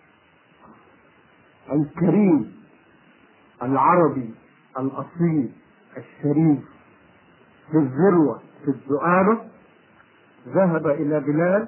الكريم 1.72 2.54
العربي 3.62 4.34
الأصيل 4.80 5.52
الشريف 5.98 6.60
في 7.72 7.78
الذروة 7.78 8.42
في 8.66 8.72
الذؤابة 8.72 9.42
ذهب 10.48 10.88
إلى 10.88 11.20
بلال 11.20 11.68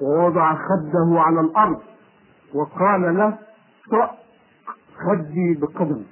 ووضع 0.00 0.54
خده 0.54 1.20
على 1.20 1.40
الأرض 1.40 1.80
وقال 2.54 3.16
له 3.16 3.38
طأ 3.90 4.10
خدي 5.06 5.54
بقدمك 5.54 6.06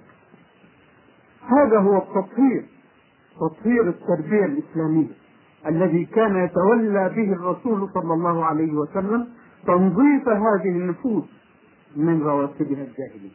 هذا 1.49 1.79
هو 1.79 1.97
التطهير 1.99 2.67
تطهير 3.41 3.89
التربية 3.89 4.45
الإسلامية 4.45 5.13
الذي 5.67 6.05
كان 6.05 6.37
يتولى 6.45 7.09
به 7.09 7.33
الرسول 7.33 7.91
صلى 7.95 8.15
الله 8.15 8.45
عليه 8.45 8.73
وسلم 8.73 9.29
تنظيف 9.67 10.29
هذه 10.29 10.69
النفوس 10.69 11.25
من 11.97 12.23
رواتبها 12.23 12.85
الجاهلية. 12.85 13.35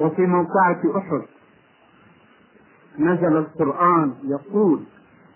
وفي 0.00 0.22
موقعة 0.26 0.80
أحد 0.98 1.22
نزل 2.98 3.36
القرآن 3.36 4.14
يقول 4.24 4.84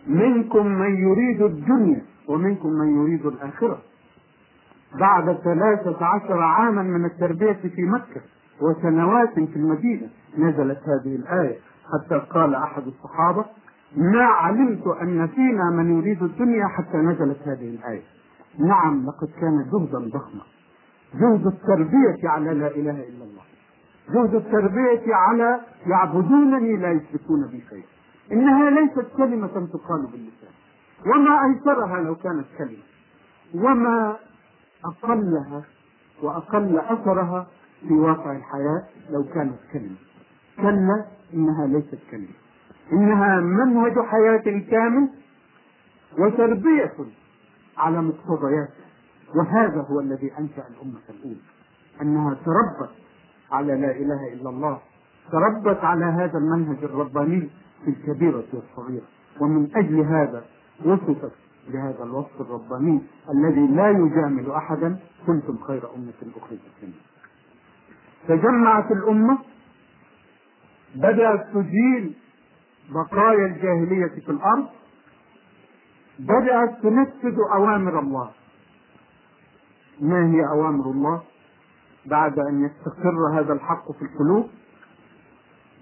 منكم 0.06 0.66
من 0.66 0.96
يريد 0.96 1.42
الدنيا 1.42 2.02
ومنكم 2.28 2.68
من 2.68 3.02
يريد 3.02 3.26
الآخرة. 3.26 3.78
بعد 5.00 5.32
ثلاثة 5.32 6.06
عشر 6.06 6.42
عاما 6.42 6.82
من 6.82 7.04
التربية 7.04 7.52
في 7.52 7.82
مكة 7.82 8.20
وسنوات 8.60 9.34
في 9.34 9.56
المدينة 9.56 10.08
نزلت 10.38 10.78
هذه 10.78 11.16
الآية. 11.16 11.58
حتى 11.92 12.18
قال 12.30 12.54
أحد 12.54 12.82
الصحابة 12.86 13.44
ما 13.96 14.24
علمت 14.24 14.86
أن 14.86 15.26
فينا 15.26 15.70
من 15.70 15.98
يريد 15.98 16.22
الدنيا 16.22 16.66
حتى 16.66 16.96
نزلت 16.96 17.38
هذه 17.48 17.68
الآية. 17.68 18.02
نعم 18.58 19.06
لقد 19.06 19.28
كان 19.40 19.66
جهدا 19.72 19.98
ضخما. 19.98 20.42
جهد 21.14 21.46
التربية 21.46 22.28
على 22.28 22.54
لا 22.54 22.66
إله 22.66 23.08
إلا 23.08 23.24
الله. 23.24 23.42
جهد 24.10 24.34
التربية 24.34 25.14
على 25.14 25.60
يعبدونني 25.86 26.76
لا 26.76 26.90
يشركون 26.90 27.46
بي 27.50 27.64
شيئا. 27.70 27.93
إنها 28.32 28.70
ليست 28.70 29.16
كلمة 29.16 29.46
تقال 29.46 30.06
باللسان. 30.12 30.54
وما 31.06 31.40
أيسرها 31.44 32.00
لو 32.00 32.14
كانت 32.14 32.46
كلمة. 32.58 32.82
وما 33.54 34.16
أقلها 34.84 35.62
وأقل 36.22 36.78
أثرها 36.78 37.46
في 37.88 37.94
واقع 37.94 38.36
الحياة 38.36 38.82
لو 39.10 39.24
كانت 39.34 39.58
كلمة. 39.72 39.96
كلا 40.56 41.04
إنها 41.34 41.66
ليست 41.66 41.98
كلمة. 42.10 42.34
إنها 42.92 43.40
منهج 43.40 43.98
حياة 43.98 44.60
كامل 44.70 45.08
وتربية 46.18 46.94
على 47.78 48.02
مقتضياته 48.02 48.84
وهذا 49.34 49.86
هو 49.90 50.00
الذي 50.00 50.32
أنشأ 50.38 50.64
الأمة 50.68 51.00
الأولى. 51.10 51.40
أنها 52.02 52.34
تربت 52.34 52.90
على 53.52 53.74
لا 53.74 53.90
إله 53.90 54.32
إلا 54.32 54.50
الله. 54.50 54.80
تربت 55.32 55.84
على 55.84 56.04
هذا 56.04 56.38
المنهج 56.38 56.84
الرباني. 56.84 57.50
في 57.84 57.90
الكبيرة 57.90 58.44
والصغيرة. 58.52 59.06
ومن 59.40 59.76
أجل 59.76 60.00
هذا 60.00 60.44
وصفت 60.84 61.32
بهذا 61.68 62.04
الوصف 62.04 62.40
الرباني 62.40 63.00
الذي 63.30 63.66
لا 63.66 63.90
يجامل 63.90 64.50
أحدا 64.50 64.98
كنتم 65.26 65.58
خير 65.66 65.94
أمة 65.94 66.12
أخرجت 66.36 66.94
تجمعت 68.28 68.90
الأمة 68.92 69.38
بدأت 70.94 71.46
تزيل 71.54 72.14
بقايا 72.90 73.46
الجاهلية 73.46 74.06
في 74.06 74.28
الأرض 74.28 74.66
بدأت 76.18 76.82
تنفذ 76.82 77.36
أوامر 77.54 77.98
الله. 77.98 78.30
ما 80.00 80.26
هي 80.26 80.46
أوامر 80.46 80.90
الله؟ 80.90 81.22
بعد 82.06 82.38
أن 82.38 82.64
يستقر 82.64 83.40
هذا 83.40 83.52
الحق 83.52 83.92
في 83.92 84.02
القلوب 84.02 84.48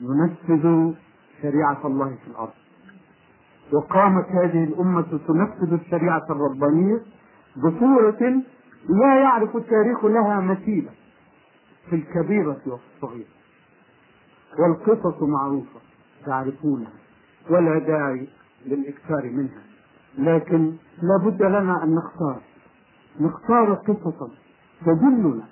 ننفذ 0.01 0.95
شريعة 1.43 1.87
الله 1.87 2.15
في 2.25 2.31
الأرض. 2.31 2.53
وقامت 3.73 4.27
هذه 4.27 4.65
الأمة 4.65 5.19
تنفذ 5.29 5.73
الشريعة 5.73 6.27
الربانية 6.31 7.01
بصورة 7.57 8.43
لا 8.89 9.21
يعرف 9.21 9.57
التاريخ 9.57 10.05
لها 10.05 10.41
مثيلة 10.41 10.91
في 11.91 11.97
الكبيرة 11.97 12.61
والصغيرة. 12.67 13.29
والقصص 14.59 15.23
معروفة 15.23 15.81
تعرفونها 16.27 16.93
ولا 17.51 17.79
داعي 17.79 18.29
للإكثار 18.67 19.31
منها. 19.31 19.63
لكن 20.19 20.73
لابد 21.03 21.43
لنا 21.43 21.85
أن 21.85 21.95
نختار 21.95 22.41
نختار 23.21 23.75
قصصا 23.75 24.31
تدلنا 24.87 25.45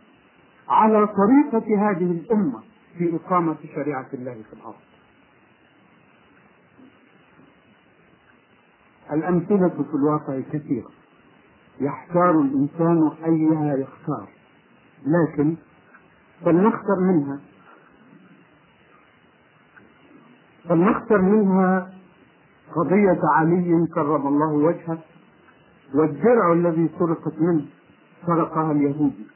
على 0.69 1.07
طريقة 1.07 1.91
هذه 1.91 2.11
الأمة 2.11 2.61
في 2.99 3.17
إقامة 3.17 3.57
شريعة 3.75 4.07
الله 4.15 4.35
في 4.51 4.53
الأرض. 4.53 4.75
الأمثلة 9.13 9.69
في 9.69 9.95
الواقع 9.95 10.41
كثيرة 10.53 10.91
يحتار 11.81 12.31
الإنسان 12.41 13.11
أيها 13.25 13.75
يختار. 13.77 14.29
لكن 15.07 15.57
فلنختر 16.45 17.01
منها. 17.01 17.41
فلنختر 20.69 21.19
منها 21.23 21.93
قضية 22.77 23.21
علي 23.35 23.87
كرم 23.95 24.27
الله 24.27 24.53
وجهه 24.53 24.99
والدرع 25.95 26.53
الذي 26.53 26.91
سرقت 26.99 27.39
منه 27.39 27.67
سرقها 28.27 28.73
اليهودي 28.73 29.27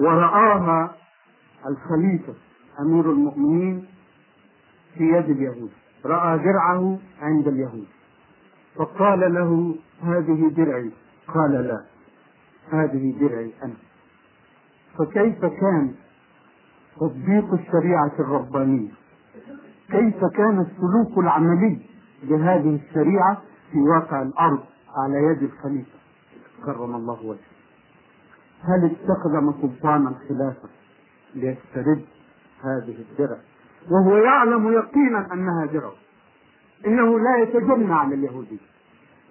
ورآها 0.00 0.96
الخليفة 1.66 2.34
أمير 2.80 3.10
المؤمنين 3.10 3.86
في 4.94 5.04
يد 5.04 5.30
اليهود. 5.30 5.70
رأى 6.06 6.38
درعه 6.38 6.98
عند 7.20 7.48
اليهود. 7.48 7.86
فقال 8.76 9.34
له 9.34 9.74
هذه 10.02 10.48
درعي. 10.48 10.90
قال 11.28 11.52
لا 11.52 11.84
هذه 12.70 13.14
درعي 13.20 13.52
أنا. 13.62 13.74
فكيف 14.98 15.44
كان 15.44 15.94
تطبيق 16.96 17.52
الشريعة 17.52 18.12
الربانية؟ 18.18 18.90
كيف 19.90 20.24
كان 20.24 20.60
السلوك 20.60 21.18
العملي 21.18 21.80
بهذه 22.22 22.80
الشريعة 22.88 23.42
في 23.72 23.78
واقع 23.78 24.22
الأرض 24.22 24.60
على 24.96 25.18
يد 25.18 25.42
الخليفة؟ 25.42 25.98
كرم 26.64 26.94
الله 26.94 27.26
وجهه. 27.26 27.56
هل 28.62 28.96
استخدم 28.96 29.52
سلطان 29.62 30.06
الخلافة 30.06 30.68
ليسترد 31.34 32.04
هذه 32.62 32.96
الدرع؟ 33.10 33.36
وهو 33.90 34.16
يعلم 34.16 34.72
يقينا 34.72 35.32
أنها 35.32 35.66
درع 35.66 35.92
إنه 36.86 37.18
لا 37.18 37.36
يتجنى 37.42 37.94
على 37.94 38.14
اليهودي 38.14 38.60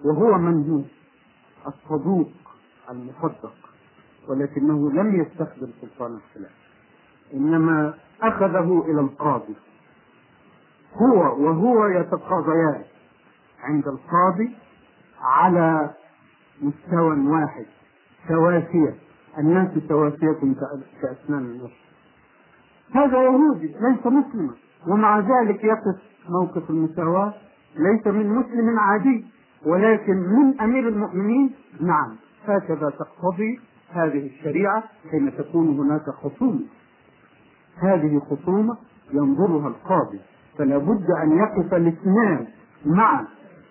وهو 0.04 0.38
من 0.38 0.70
هو 0.70 0.82
الصدوق 1.68 2.30
المصدق 2.90 3.54
ولكنه 4.28 4.90
لم 4.90 5.20
يستخدم 5.20 5.70
سلطان 5.80 6.14
الخلافة 6.14 6.54
إنما 7.34 7.94
أخذه 8.22 8.84
إلى 8.88 9.00
القاضي. 9.00 9.54
هو 10.94 11.44
وهو 11.44 11.86
يتقاضيان 11.86 12.84
عند 13.62 13.88
القاضي 13.88 14.56
على 15.20 15.90
مستوى 16.62 17.28
واحد 17.28 17.66
سواسية 18.28 18.94
الناس 19.38 19.68
سواسية 19.88 20.54
كأسنان 21.02 21.42
النصر. 21.42 21.85
هذا 22.94 23.22
يهودي 23.22 23.66
ليس 23.66 24.06
مسلما. 24.06 24.54
ومع 24.88 25.18
ذلك 25.18 25.64
يقف 25.64 25.96
موقف 26.28 26.70
المساواة. 26.70 27.34
ليس 27.76 28.06
من 28.06 28.28
مسلم 28.28 28.78
عادي 28.78 29.26
ولكن 29.66 30.16
من 30.16 30.60
أمير 30.60 30.88
المؤمنين. 30.88 31.54
نعم 31.80 32.16
هكذا 32.44 32.90
تقتضي 32.90 33.60
هذه 33.90 34.26
الشريعة 34.26 34.84
حين 35.10 35.36
تكون 35.38 35.78
هناك 35.78 36.10
خصومة. 36.10 36.64
هذه 37.78 38.20
خصومة 38.30 38.76
ينظرها 39.12 39.68
القاضي. 39.68 40.20
فلا 40.58 40.78
بد 40.78 41.06
أن 41.22 41.38
يقف 41.38 41.74
الاثنان 41.74 42.46
معا 42.86 43.26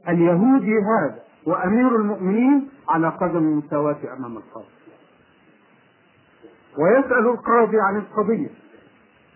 اليهودي 0.09 0.73
هذا 0.73 1.19
وأمير 1.47 1.95
المؤمنين 1.95 2.69
على 2.89 3.09
قدم 3.09 3.37
المساواة 3.37 3.97
أمام 4.17 4.37
القاضي. 4.37 4.75
ويسأل 6.79 7.27
القاضي 7.27 7.79
عن 7.79 7.97
القضية. 7.97 8.49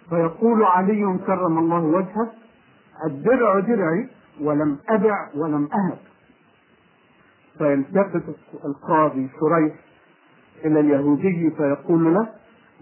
فيقول 0.10 0.64
علي 0.64 1.20
كرم 1.28 1.58
الله 1.58 1.80
وجهه 1.80 2.32
الدرع 3.06 3.60
درعي 3.60 4.10
ولم 4.42 4.78
أبع 4.90 5.30
ولم 5.36 5.70
أهب. 5.74 5.98
فيلتفت 7.58 8.24
القاضي 8.66 9.30
شريح 9.40 9.76
إلى 10.66 10.80
اليهودي 10.80 11.52
فيقول 11.58 12.14
له 12.14 12.30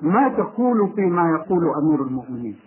ما 0.02 0.30
تقول 0.30 0.94
فيما 0.96 1.30
يقول 1.30 1.74
أمير 1.84 2.02
المؤمنين؟ 2.02 2.60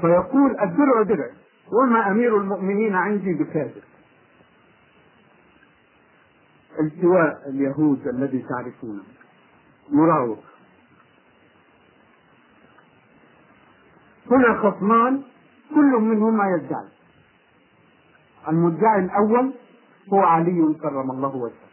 فيقول 0.00 0.60
الدرع 0.60 1.02
درع 1.02 1.30
وما 1.72 2.10
أمير 2.10 2.36
المؤمنين 2.36 2.94
عندي 2.94 3.34
بكاذب. 3.34 3.82
التواء 6.80 7.48
اليهود 7.48 8.08
الذي 8.08 8.44
تعرفونه. 8.48 9.02
مراوغ 9.90 10.36
هنا 14.32 14.54
خصمان 14.54 15.22
كل 15.74 16.00
منهما 16.00 16.44
يدعي. 16.56 16.84
المدعي 18.48 19.04
الأول 19.04 19.52
هو 20.12 20.20
علي 20.20 20.74
كرم 20.82 21.10
الله 21.10 21.36
وجهه. 21.36 21.72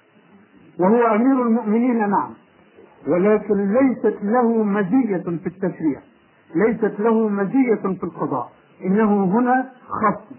وهو 0.79 1.15
أمير 1.15 1.41
المؤمنين 1.41 2.09
نعم. 2.09 2.33
ولكن 3.07 3.73
ليست 3.73 4.17
له 4.23 4.63
مزية 4.63 5.17
في 5.23 5.47
التشريع. 5.47 6.01
ليست 6.55 6.99
له 6.99 7.29
مزية 7.29 7.75
في 7.75 8.03
القضاء. 8.03 8.51
إنه 8.85 9.23
هنا 9.23 9.71
خصم. 9.87 10.35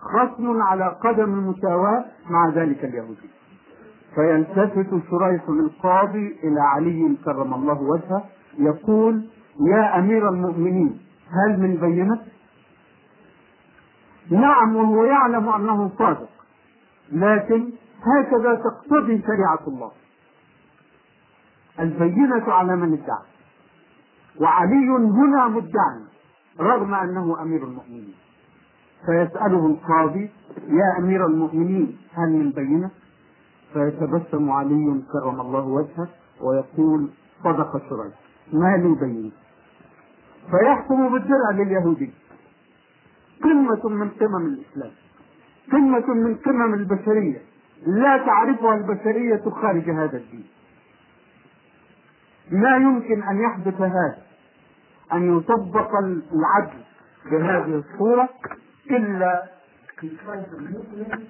خصم 0.00 0.62
على 0.62 0.96
قدم 1.04 1.34
المساواة 1.34 2.04
مع 2.30 2.48
ذلك 2.48 2.84
اليهودي. 2.84 3.30
فيلتفت 4.14 4.90
شريح 5.10 5.48
القاضي 5.48 6.36
إلى 6.44 6.60
علي 6.60 7.16
كرم 7.24 7.54
الله 7.54 7.82
وجهه 7.82 8.24
يقول 8.58 9.28
يا 9.60 9.98
أمير 9.98 10.28
المؤمنين 10.28 11.07
هل 11.30 11.60
من 11.60 11.76
بينة؟ 11.76 12.20
نعم 14.30 14.76
وهو 14.76 15.04
يعلم 15.04 15.48
أنه 15.48 15.90
صادق. 15.98 16.28
لكن 17.12 17.70
هكذا 18.02 18.54
تقتضي 18.54 19.22
شريعة 19.22 19.68
الله. 19.68 19.90
البينة 21.80 22.52
على 22.52 22.76
من 22.76 22.92
ادعى. 22.92 23.22
وعلي 24.40 24.88
هنا 24.88 25.48
مدعي 25.48 26.00
رغم 26.60 26.94
أنه 26.94 27.42
أمير 27.42 27.64
المؤمنين. 27.64 28.14
فيسأله 29.06 29.66
القاضي 29.66 30.30
يا 30.68 30.98
أمير 30.98 31.26
المؤمنين 31.26 31.98
هل 32.14 32.28
من 32.32 32.50
بينة؟ 32.50 32.90
فيتبسم 33.72 34.50
علي 34.50 35.02
كرم 35.12 35.40
الله 35.40 35.64
وجهه 35.64 36.08
ويقول 36.40 37.10
صدق 37.44 37.72
شريح 37.88 38.14
ما 38.52 38.76
لي 38.76 38.94
بينة؟ 39.00 39.30
فيحكم 40.50 41.12
بالدرع 41.12 41.50
لليهودي. 41.54 42.10
قمة 43.42 43.88
من 43.88 44.08
قمم 44.10 44.46
الإسلام. 44.46 44.92
قمة 45.72 46.14
من 46.14 46.34
قمم 46.34 46.74
البشرية. 46.74 47.40
لا 47.86 48.16
تعرفها 48.16 48.74
البشرية 48.74 49.50
خارج 49.50 49.90
هذا 49.90 50.16
الدين. 50.16 50.46
لا 52.50 52.76
يمكن 52.76 53.22
أن 53.22 53.40
يحدث 53.40 53.80
هذا 53.80 54.18
أن 55.12 55.38
يطبق 55.38 55.90
العدل 56.32 56.82
بهذه 57.30 57.84
الصورة 57.84 58.28
إلا 58.90 59.42
في 60.00 60.08
قلب 60.26 60.46
المسلم 60.52 61.28